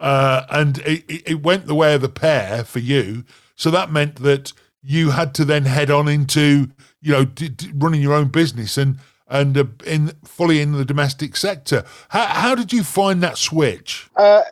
uh, 0.00 0.44
and 0.50 0.78
it, 0.78 1.04
it 1.08 1.42
went 1.42 1.66
the 1.66 1.74
way 1.74 1.94
of 1.94 2.00
the 2.00 2.08
pair 2.08 2.62
for 2.62 2.78
you. 2.78 3.24
So 3.56 3.70
that 3.70 3.90
meant 3.90 4.16
that 4.16 4.52
you 4.82 5.10
had 5.10 5.34
to 5.34 5.44
then 5.44 5.64
head 5.64 5.90
on 5.90 6.08
into 6.08 6.70
you 7.00 7.12
know 7.12 7.24
d- 7.24 7.48
d- 7.48 7.70
running 7.74 8.02
your 8.02 8.12
own 8.12 8.28
business 8.28 8.76
and 8.76 8.98
and 9.28 9.56
uh, 9.56 9.64
in 9.86 10.12
fully 10.24 10.60
in 10.60 10.72
the 10.72 10.84
domestic 10.84 11.36
sector. 11.36 11.84
How, 12.10 12.26
how 12.26 12.54
did 12.54 12.72
you 12.72 12.82
find 12.82 13.22
that 13.22 13.38
switch? 13.38 14.08
Uh, 14.16 14.42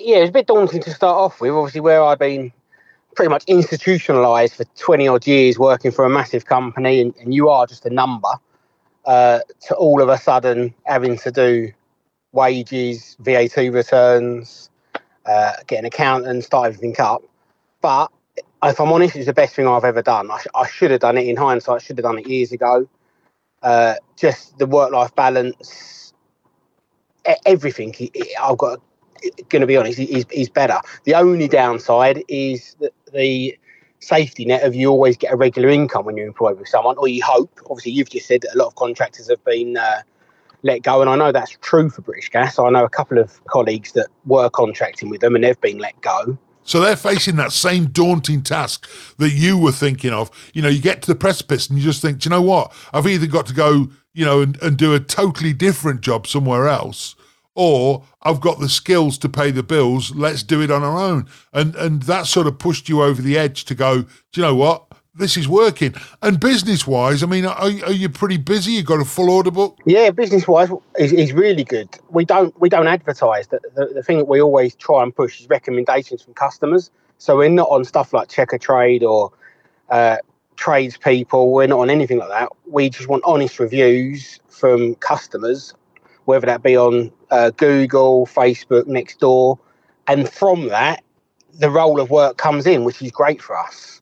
yeah, 0.00 0.18
it 0.18 0.20
was 0.22 0.30
a 0.30 0.32
bit 0.32 0.46
daunting 0.46 0.82
to 0.82 0.90
start 0.92 1.16
off 1.16 1.40
with. 1.40 1.52
Obviously, 1.52 1.80
where 1.80 2.02
I'd 2.02 2.18
been 2.18 2.52
pretty 3.16 3.30
much 3.30 3.44
institutionalized 3.46 4.54
for 4.54 4.64
20 4.76 5.08
odd 5.08 5.26
years 5.26 5.58
working 5.58 5.90
for 5.90 6.04
a 6.04 6.10
massive 6.10 6.44
company, 6.44 7.00
and, 7.00 7.14
and 7.16 7.34
you 7.34 7.48
are 7.48 7.66
just 7.66 7.84
a 7.86 7.90
number, 7.90 8.30
uh, 9.06 9.40
to 9.66 9.74
all 9.74 10.00
of 10.02 10.08
a 10.08 10.18
sudden 10.18 10.74
having 10.84 11.16
to 11.18 11.30
do 11.30 11.72
wages, 12.32 13.16
VAT 13.20 13.56
returns, 13.56 14.70
uh, 15.26 15.52
get 15.66 15.80
an 15.80 15.86
accountant, 15.86 16.44
start 16.44 16.66
everything 16.68 16.94
up. 16.98 17.22
But 17.80 18.08
if 18.62 18.80
I'm 18.80 18.92
honest, 18.92 19.16
it's 19.16 19.26
the 19.26 19.32
best 19.32 19.54
thing 19.54 19.66
I've 19.66 19.84
ever 19.84 20.02
done. 20.02 20.30
I, 20.30 20.38
sh- 20.38 20.46
I 20.54 20.66
should 20.68 20.90
have 20.90 21.00
done 21.00 21.16
it 21.16 21.26
in 21.26 21.36
hindsight, 21.36 21.76
I 21.76 21.78
should 21.78 21.98
have 21.98 22.04
done 22.04 22.18
it 22.18 22.26
years 22.26 22.52
ago 22.52 22.88
uh, 23.62 23.94
just 24.16 24.58
the 24.58 24.66
work 24.66 24.92
life 24.92 25.14
balance, 25.14 26.12
everything. 27.46 27.94
I've 28.40 28.58
got 28.58 28.80
going 29.48 29.60
to 29.60 29.66
be 29.66 29.76
honest, 29.76 29.98
he's 29.98 30.48
better. 30.48 30.78
The 31.04 31.14
only 31.14 31.48
downside 31.48 32.22
is 32.28 32.76
that 32.80 32.92
the 33.12 33.58
safety 34.00 34.44
net 34.44 34.62
of 34.62 34.74
you 34.74 34.90
always 34.90 35.16
get 35.16 35.32
a 35.32 35.36
regular 35.36 35.68
income 35.68 36.04
when 36.04 36.16
you're 36.16 36.26
employed 36.26 36.58
with 36.58 36.68
someone, 36.68 36.96
or 36.98 37.08
you 37.08 37.22
hope. 37.24 37.60
Obviously, 37.68 37.92
you've 37.92 38.10
just 38.10 38.26
said 38.26 38.42
that 38.42 38.54
a 38.54 38.58
lot 38.58 38.68
of 38.68 38.74
contractors 38.76 39.28
have 39.28 39.42
been 39.44 39.76
uh, 39.76 40.02
let 40.62 40.82
go. 40.82 41.00
And 41.00 41.10
I 41.10 41.16
know 41.16 41.32
that's 41.32 41.56
true 41.60 41.90
for 41.90 42.02
British 42.02 42.30
Gas. 42.30 42.58
I 42.58 42.68
know 42.70 42.84
a 42.84 42.88
couple 42.88 43.18
of 43.18 43.44
colleagues 43.46 43.92
that 43.92 44.08
were 44.26 44.50
contracting 44.50 45.08
with 45.08 45.20
them 45.20 45.34
and 45.34 45.44
they've 45.44 45.60
been 45.60 45.78
let 45.78 46.00
go. 46.00 46.38
So 46.68 46.80
they're 46.80 46.96
facing 46.96 47.36
that 47.36 47.52
same 47.52 47.86
daunting 47.86 48.42
task 48.42 48.86
that 49.16 49.30
you 49.30 49.56
were 49.56 49.72
thinking 49.72 50.12
of. 50.12 50.30
You 50.52 50.60
know, 50.60 50.68
you 50.68 50.82
get 50.82 51.00
to 51.00 51.06
the 51.06 51.18
precipice 51.18 51.66
and 51.66 51.78
you 51.78 51.84
just 51.84 52.02
think, 52.02 52.26
you 52.26 52.30
know 52.30 52.42
what? 52.42 52.74
I've 52.92 53.06
either 53.06 53.26
got 53.26 53.46
to 53.46 53.54
go, 53.54 53.88
you 54.12 54.26
know, 54.26 54.42
and, 54.42 54.60
and 54.60 54.76
do 54.76 54.94
a 54.94 55.00
totally 55.00 55.54
different 55.54 56.02
job 56.02 56.26
somewhere 56.26 56.68
else, 56.68 57.16
or 57.54 58.04
I've 58.22 58.42
got 58.42 58.60
the 58.60 58.68
skills 58.68 59.16
to 59.18 59.30
pay 59.30 59.50
the 59.50 59.62
bills. 59.62 60.14
Let's 60.14 60.42
do 60.42 60.60
it 60.60 60.70
on 60.70 60.82
our 60.82 60.98
own. 60.98 61.26
And 61.54 61.74
and 61.74 62.02
that 62.02 62.26
sort 62.26 62.46
of 62.46 62.58
pushed 62.58 62.90
you 62.90 63.02
over 63.02 63.22
the 63.22 63.38
edge 63.38 63.64
to 63.64 63.74
go, 63.74 64.02
do 64.02 64.08
you 64.34 64.42
know 64.42 64.54
what? 64.54 64.87
This 65.18 65.36
is 65.36 65.48
working. 65.48 65.94
And 66.22 66.38
business 66.38 66.86
wise, 66.86 67.22
I 67.22 67.26
mean, 67.26 67.44
are, 67.44 67.56
are 67.56 67.92
you 67.92 68.08
pretty 68.08 68.36
busy? 68.36 68.72
You 68.72 68.84
got 68.84 69.00
a 69.00 69.04
full 69.04 69.30
order 69.30 69.50
book? 69.50 69.76
Yeah, 69.84 70.10
business 70.10 70.46
wise 70.46 70.70
is, 70.98 71.12
is 71.12 71.32
really 71.32 71.64
good. 71.64 71.88
We 72.10 72.24
don't 72.24 72.58
we 72.60 72.68
don't 72.68 72.86
advertise. 72.86 73.48
The, 73.48 73.60
the, 73.74 73.86
the 73.94 74.02
thing 74.02 74.18
that 74.18 74.26
we 74.26 74.40
always 74.40 74.76
try 74.76 75.02
and 75.02 75.14
push 75.14 75.40
is 75.40 75.48
recommendations 75.48 76.22
from 76.22 76.34
customers. 76.34 76.90
So 77.18 77.36
we're 77.36 77.48
not 77.48 77.68
on 77.68 77.84
stuff 77.84 78.12
like 78.12 78.28
Checkatrade 78.28 79.02
or 79.02 79.32
uh, 79.90 80.18
tradespeople. 80.54 81.52
We're 81.52 81.66
not 81.66 81.80
on 81.80 81.90
anything 81.90 82.18
like 82.18 82.28
that. 82.28 82.50
We 82.66 82.88
just 82.88 83.08
want 83.08 83.24
honest 83.24 83.58
reviews 83.58 84.38
from 84.48 84.94
customers, 84.96 85.74
whether 86.26 86.46
that 86.46 86.62
be 86.62 86.76
on 86.76 87.10
uh, 87.32 87.50
Google, 87.50 88.26
Facebook, 88.26 88.84
Nextdoor, 88.84 89.58
and 90.06 90.28
from 90.28 90.68
that, 90.68 91.02
the 91.54 91.70
role 91.70 92.00
of 92.00 92.10
work 92.10 92.36
comes 92.36 92.66
in, 92.66 92.84
which 92.84 93.02
is 93.02 93.10
great 93.10 93.42
for 93.42 93.58
us. 93.58 93.97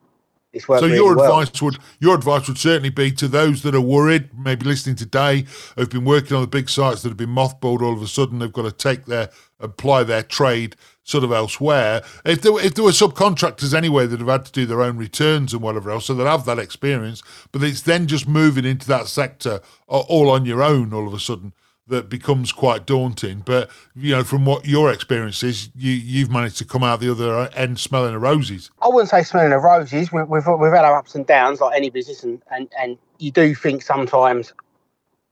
So 0.79 0.85
really 0.87 0.95
your 0.95 1.15
well. 1.15 1.39
advice 1.39 1.61
would 1.61 1.77
your 1.99 2.15
advice 2.15 2.47
would 2.47 2.57
certainly 2.57 2.89
be 2.89 3.11
to 3.11 3.27
those 3.27 3.63
that 3.63 3.75
are 3.75 3.81
worried, 3.81 4.29
maybe 4.37 4.65
listening 4.65 4.95
today, 4.95 5.45
who've 5.75 5.89
been 5.89 6.05
working 6.05 6.35
on 6.35 6.41
the 6.41 6.47
big 6.47 6.69
sites 6.69 7.01
that 7.01 7.09
have 7.09 7.17
been 7.17 7.29
mothballed. 7.29 7.81
All 7.81 7.93
of 7.93 8.01
a 8.01 8.07
sudden, 8.07 8.39
they've 8.39 8.51
got 8.51 8.63
to 8.63 8.71
take 8.71 9.05
their 9.05 9.29
apply 9.59 10.03
their 10.03 10.23
trade 10.23 10.75
sort 11.03 11.23
of 11.23 11.31
elsewhere. 11.31 12.01
If 12.25 12.41
there 12.41 12.59
if 12.59 12.75
there 12.75 12.83
were 12.83 12.91
subcontractors 12.91 13.73
anyway 13.73 14.07
that 14.07 14.19
have 14.19 14.29
had 14.29 14.45
to 14.45 14.51
do 14.51 14.65
their 14.65 14.81
own 14.81 14.97
returns 14.97 15.53
and 15.53 15.61
whatever 15.61 15.91
else, 15.91 16.05
so 16.05 16.13
they'll 16.13 16.27
have 16.27 16.45
that 16.45 16.59
experience. 16.59 17.21
But 17.51 17.63
it's 17.63 17.81
then 17.81 18.07
just 18.07 18.27
moving 18.27 18.65
into 18.65 18.87
that 18.87 19.07
sector 19.07 19.61
all 19.87 20.29
on 20.29 20.45
your 20.45 20.63
own. 20.63 20.93
All 20.93 21.07
of 21.07 21.13
a 21.13 21.19
sudden. 21.19 21.53
That 21.89 22.09
becomes 22.09 22.51
quite 22.51 22.85
daunting, 22.85 23.43
but 23.45 23.69
you 23.95 24.13
know, 24.13 24.23
from 24.25 24.43
what 24.43 24.65
your 24.65 24.91
experience 24.91 25.41
is, 25.41 25.69
you 25.73 25.93
you've 25.93 26.29
managed 26.29 26.57
to 26.57 26.65
come 26.65 26.83
out 26.83 26.99
the 26.99 27.09
other 27.09 27.49
end 27.55 27.79
smelling 27.79 28.13
of 28.13 28.21
roses. 28.21 28.69
I 28.81 28.89
wouldn't 28.89 29.09
say 29.09 29.23
smelling 29.23 29.53
of 29.53 29.63
roses. 29.63 30.11
We, 30.11 30.21
we've 30.23 30.45
we've 30.45 30.73
had 30.73 30.83
our 30.83 30.97
ups 30.97 31.15
and 31.15 31.25
downs 31.25 31.61
like 31.61 31.77
any 31.77 31.89
business, 31.89 32.23
and 32.23 32.41
and, 32.51 32.67
and 32.77 32.97
you 33.19 33.31
do 33.31 33.55
think 33.55 33.83
sometimes 33.83 34.53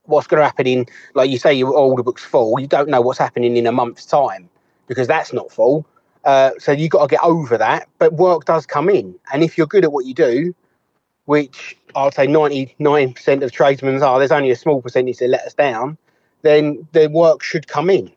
what's 0.04 0.26
going 0.26 0.40
to 0.40 0.44
happen 0.44 0.66
in, 0.66 0.86
like 1.14 1.30
you 1.30 1.38
say, 1.38 1.52
your 1.52 1.74
order 1.74 2.02
book's 2.02 2.24
full. 2.24 2.58
You 2.58 2.66
don't 2.66 2.88
know 2.88 3.00
what's 3.00 3.18
happening 3.18 3.56
in 3.56 3.66
a 3.66 3.72
month's 3.72 4.06
time 4.06 4.48
because 4.86 5.06
that's 5.06 5.32
not 5.32 5.52
full. 5.52 5.86
Uh, 6.24 6.52
so 6.58 6.72
you 6.72 6.88
got 6.88 7.02
to 7.02 7.08
get 7.08 7.22
over 7.22 7.58
that. 7.58 7.88
But 7.98 8.14
work 8.14 8.46
does 8.46 8.64
come 8.66 8.88
in, 8.88 9.14
and 9.32 9.42
if 9.42 9.58
you're 9.58 9.66
good 9.66 9.84
at 9.84 9.92
what 9.92 10.06
you 10.06 10.14
do, 10.14 10.54
which 11.26 11.76
I'd 11.94 12.14
say 12.14 12.26
99% 12.26 13.42
of 13.42 13.52
tradesmen 13.52 14.02
are, 14.02 14.18
there's 14.18 14.32
only 14.32 14.50
a 14.50 14.56
small 14.56 14.80
percentage 14.80 15.18
that 15.18 15.28
let 15.28 15.42
us 15.42 15.54
down. 15.54 15.98
Then 16.42 16.86
the 16.92 17.08
work 17.08 17.42
should 17.42 17.66
come 17.66 17.90
in. 17.90 18.12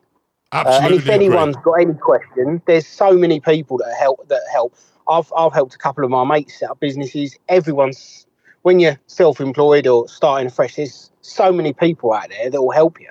Uh, 0.52 0.80
and 0.82 0.94
if 0.94 1.02
agree. 1.02 1.14
anyone's 1.14 1.56
got 1.56 1.74
any 1.74 1.94
question, 1.94 2.60
there's 2.66 2.86
so 2.86 3.12
many 3.12 3.40
people 3.40 3.78
that 3.78 3.94
help. 3.98 4.26
That 4.28 4.42
help. 4.52 4.74
I've 5.08 5.32
I've 5.36 5.52
helped 5.52 5.74
a 5.74 5.78
couple 5.78 6.04
of 6.04 6.10
my 6.10 6.24
mates 6.24 6.58
set 6.58 6.70
up 6.70 6.80
businesses. 6.80 7.36
Everyone's 7.48 8.26
when 8.62 8.78
you're 8.78 8.98
self-employed 9.06 9.86
or 9.86 10.08
starting 10.08 10.46
afresh, 10.46 10.76
there's 10.76 11.10
so 11.22 11.52
many 11.52 11.72
people 11.72 12.12
out 12.12 12.28
there 12.28 12.50
that 12.50 12.60
will 12.60 12.72
help 12.72 13.00
you. 13.00 13.08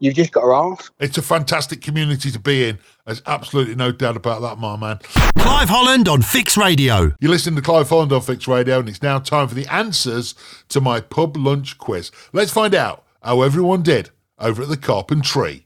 You've 0.00 0.14
just 0.14 0.32
got 0.32 0.40
to 0.40 0.52
ask. 0.52 0.92
It's 0.98 1.16
a 1.16 1.22
fantastic 1.22 1.80
community 1.80 2.32
to 2.32 2.38
be 2.40 2.68
in. 2.68 2.80
There's 3.06 3.22
absolutely 3.24 3.76
no 3.76 3.92
doubt 3.92 4.16
about 4.16 4.42
that, 4.42 4.58
my 4.58 4.76
man. 4.76 4.98
Clive 5.38 5.68
Holland 5.68 6.08
on 6.08 6.22
Fix 6.22 6.56
Radio. 6.56 7.12
You're 7.20 7.30
listening 7.30 7.54
to 7.54 7.62
Clive 7.62 7.88
Holland 7.88 8.12
on 8.12 8.20
Fix 8.20 8.48
Radio, 8.48 8.80
and 8.80 8.88
it's 8.88 9.02
now 9.02 9.20
time 9.20 9.46
for 9.46 9.54
the 9.54 9.72
answers 9.72 10.34
to 10.70 10.80
my 10.80 11.00
pub 11.00 11.36
lunch 11.36 11.78
quiz. 11.78 12.10
Let's 12.32 12.50
find 12.50 12.74
out 12.74 13.04
how 13.22 13.42
everyone 13.42 13.84
did 13.84 14.10
over 14.42 14.62
at 14.62 14.68
the 14.68 14.76
Carpentry. 14.76 15.64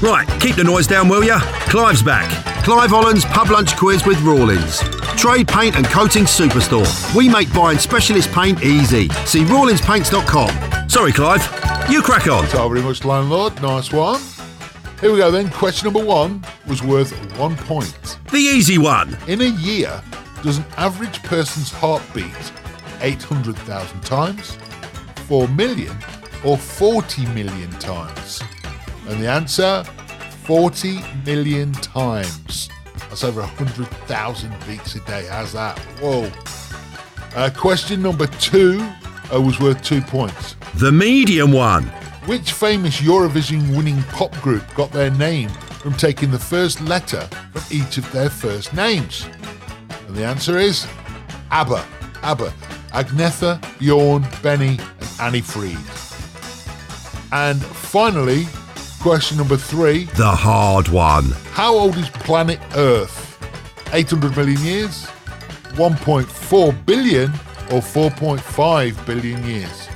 Right, 0.00 0.28
keep 0.40 0.54
the 0.54 0.62
noise 0.64 0.86
down, 0.86 1.08
will 1.08 1.24
ya? 1.24 1.40
Clive's 1.68 2.02
back. 2.02 2.30
Clive 2.64 2.90
Holland's 2.90 3.24
Pub 3.24 3.50
Lunch 3.50 3.76
Quiz 3.76 4.06
with 4.06 4.20
Rawlins. 4.22 4.80
Trade 5.16 5.48
paint 5.48 5.74
and 5.76 5.84
coating 5.86 6.22
superstore. 6.24 6.86
We 7.16 7.28
make 7.28 7.52
buying 7.52 7.78
specialist 7.78 8.30
paint 8.30 8.62
easy. 8.62 9.08
See 9.26 9.42
rawlinspaints.com. 9.42 10.88
Sorry, 10.88 11.12
Clive. 11.12 11.42
You 11.90 12.00
crack 12.02 12.28
on. 12.28 12.46
So 12.46 12.68
very 12.68 12.82
much, 12.82 13.04
landlord. 13.04 13.60
Nice 13.60 13.92
one. 13.92 14.20
Here 15.00 15.12
we 15.12 15.18
go 15.18 15.30
then. 15.32 15.50
Question 15.50 15.92
number 15.92 16.06
one 16.06 16.44
was 16.68 16.82
worth 16.82 17.12
one 17.38 17.56
point. 17.56 18.18
The 18.30 18.38
easy 18.38 18.78
one. 18.78 19.16
In 19.26 19.40
a 19.40 19.46
year, 19.46 20.02
does 20.42 20.58
an 20.58 20.64
average 20.76 21.22
person's 21.22 21.70
heart 21.70 22.02
beat 22.14 22.52
800,000 23.00 24.00
times, 24.02 24.56
4 25.26 25.48
million, 25.48 25.96
or 26.44 26.56
40 26.56 27.26
million 27.26 27.70
times? 27.72 28.42
And 29.08 29.20
the 29.22 29.28
answer 29.28 29.84
40 30.44 31.00
million 31.26 31.72
times. 31.72 32.70
That's 33.08 33.24
over 33.24 33.40
100,000 33.40 34.54
beats 34.66 34.94
a 34.94 35.00
day. 35.00 35.26
How's 35.28 35.52
that? 35.52 35.78
Whoa. 36.00 36.30
Uh, 37.34 37.50
question 37.54 38.00
number 38.00 38.26
two 38.26 38.80
uh, 39.32 39.40
was 39.40 39.60
worth 39.60 39.82
two 39.82 40.00
points. 40.00 40.56
The 40.76 40.90
medium 40.90 41.52
one. 41.52 41.84
Which 42.24 42.52
famous 42.52 43.00
Eurovision 43.00 43.76
winning 43.76 44.02
pop 44.04 44.32
group 44.40 44.62
got 44.74 44.90
their 44.92 45.10
name 45.10 45.48
from 45.48 45.94
taking 45.94 46.30
the 46.30 46.38
first 46.38 46.80
letter 46.80 47.28
from 47.52 47.62
each 47.70 47.98
of 47.98 48.10
their 48.12 48.30
first 48.30 48.74
names? 48.74 49.26
And 50.08 50.16
the 50.16 50.24
answer 50.24 50.58
is 50.58 50.86
ABBA. 51.50 51.84
ABBA. 52.22 52.52
Agnetha, 52.92 53.60
Bjorn, 53.78 54.26
Benny, 54.42 54.78
and 54.78 55.20
Anni-Frid. 55.20 55.76
And 57.30 57.62
finally, 57.62 58.46
question 59.00 59.36
number 59.36 59.58
three 59.58 60.04
The 60.16 60.30
hard 60.30 60.88
one. 60.88 61.32
How 61.52 61.74
old 61.74 61.96
is 61.98 62.08
planet 62.08 62.58
Earth? 62.74 63.26
800 63.92 64.34
million 64.36 64.60
years, 64.62 65.06
1.4 65.76 66.86
billion, 66.86 67.30
or 67.70 67.80
4.5 67.82 69.06
billion 69.06 69.44
years? 69.44 69.88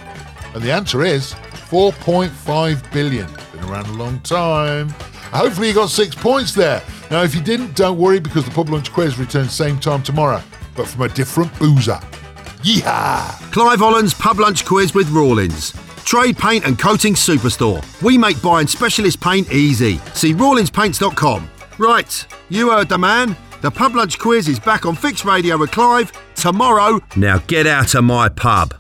And 0.55 0.62
the 0.62 0.72
answer 0.72 1.03
is 1.03 1.33
4.5 1.70 2.92
billion. 2.92 3.27
Been 3.53 3.64
around 3.64 3.87
a 3.87 3.92
long 3.92 4.20
time. 4.20 4.90
Hopefully 5.33 5.68
you 5.68 5.75
got 5.75 5.88
six 5.88 6.14
points 6.14 6.53
there. 6.53 6.83
Now, 7.12 7.22
if 7.22 7.35
you 7.35 7.42
didn't, 7.42 7.77
don't 7.77 7.98
worry 7.98 8.20
because 8.20 8.46
the 8.46 8.51
pub 8.51 8.70
lunch 8.70 8.90
quiz 8.90 9.18
returns 9.18 9.53
same 9.53 9.79
time 9.79 10.03
tomorrow, 10.03 10.42
but 10.75 10.88
from 10.88 11.03
a 11.03 11.09
different 11.11 11.57
boozer. 11.59 12.01
Yeehaw! 12.62 13.53
Clive 13.53 13.81
Holland's 13.81 14.14
Pub 14.14 14.38
Lunch 14.38 14.64
Quiz 14.64 14.94
with 14.94 15.11
Rawlins. 15.11 15.75
Trade 16.07 16.38
paint 16.38 16.64
and 16.64 16.79
coating 16.79 17.12
superstore. 17.12 17.85
We 18.01 18.16
make 18.16 18.40
buying 18.40 18.66
specialist 18.66 19.20
paint 19.20 19.53
easy. 19.53 19.98
See 20.14 20.33
rawlinspaints.com. 20.33 21.51
Right, 21.77 22.27
you 22.48 22.70
heard 22.70 22.88
the 22.88 22.96
man. 22.96 23.37
The 23.61 23.70
Pub 23.70 23.94
Lunch 23.94 24.18
Quiz 24.18 24.48
is 24.48 24.59
back 24.59 24.87
on 24.87 24.96
Fix 24.96 25.22
Radio 25.22 25.59
with 25.59 25.70
Clive 25.70 26.12
tomorrow. 26.35 26.98
Now 27.14 27.40
get 27.40 27.66
out 27.66 27.94
of 27.94 28.05
my 28.05 28.31
pub. 28.31 28.72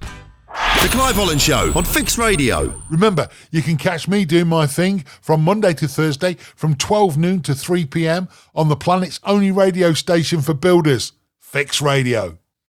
The 0.82 0.88
Clive 0.88 1.14
Holland 1.14 1.40
Show 1.40 1.72
on 1.76 1.84
Fix 1.84 2.18
Radio. 2.18 2.82
Remember, 2.90 3.28
you 3.52 3.62
can 3.62 3.76
catch 3.76 4.08
me 4.08 4.24
doing 4.24 4.48
my 4.48 4.66
thing 4.66 5.04
from 5.20 5.40
Monday 5.40 5.74
to 5.74 5.86
Thursday 5.86 6.34
from 6.34 6.74
12 6.74 7.16
noon 7.16 7.40
to 7.42 7.54
3 7.54 7.86
p.m. 7.86 8.28
on 8.52 8.68
the 8.68 8.74
planet's 8.74 9.20
only 9.22 9.52
radio 9.52 9.92
station 9.92 10.40
for 10.40 10.54
builders, 10.54 11.12
Fix 11.38 11.80
Radio. 11.80 12.36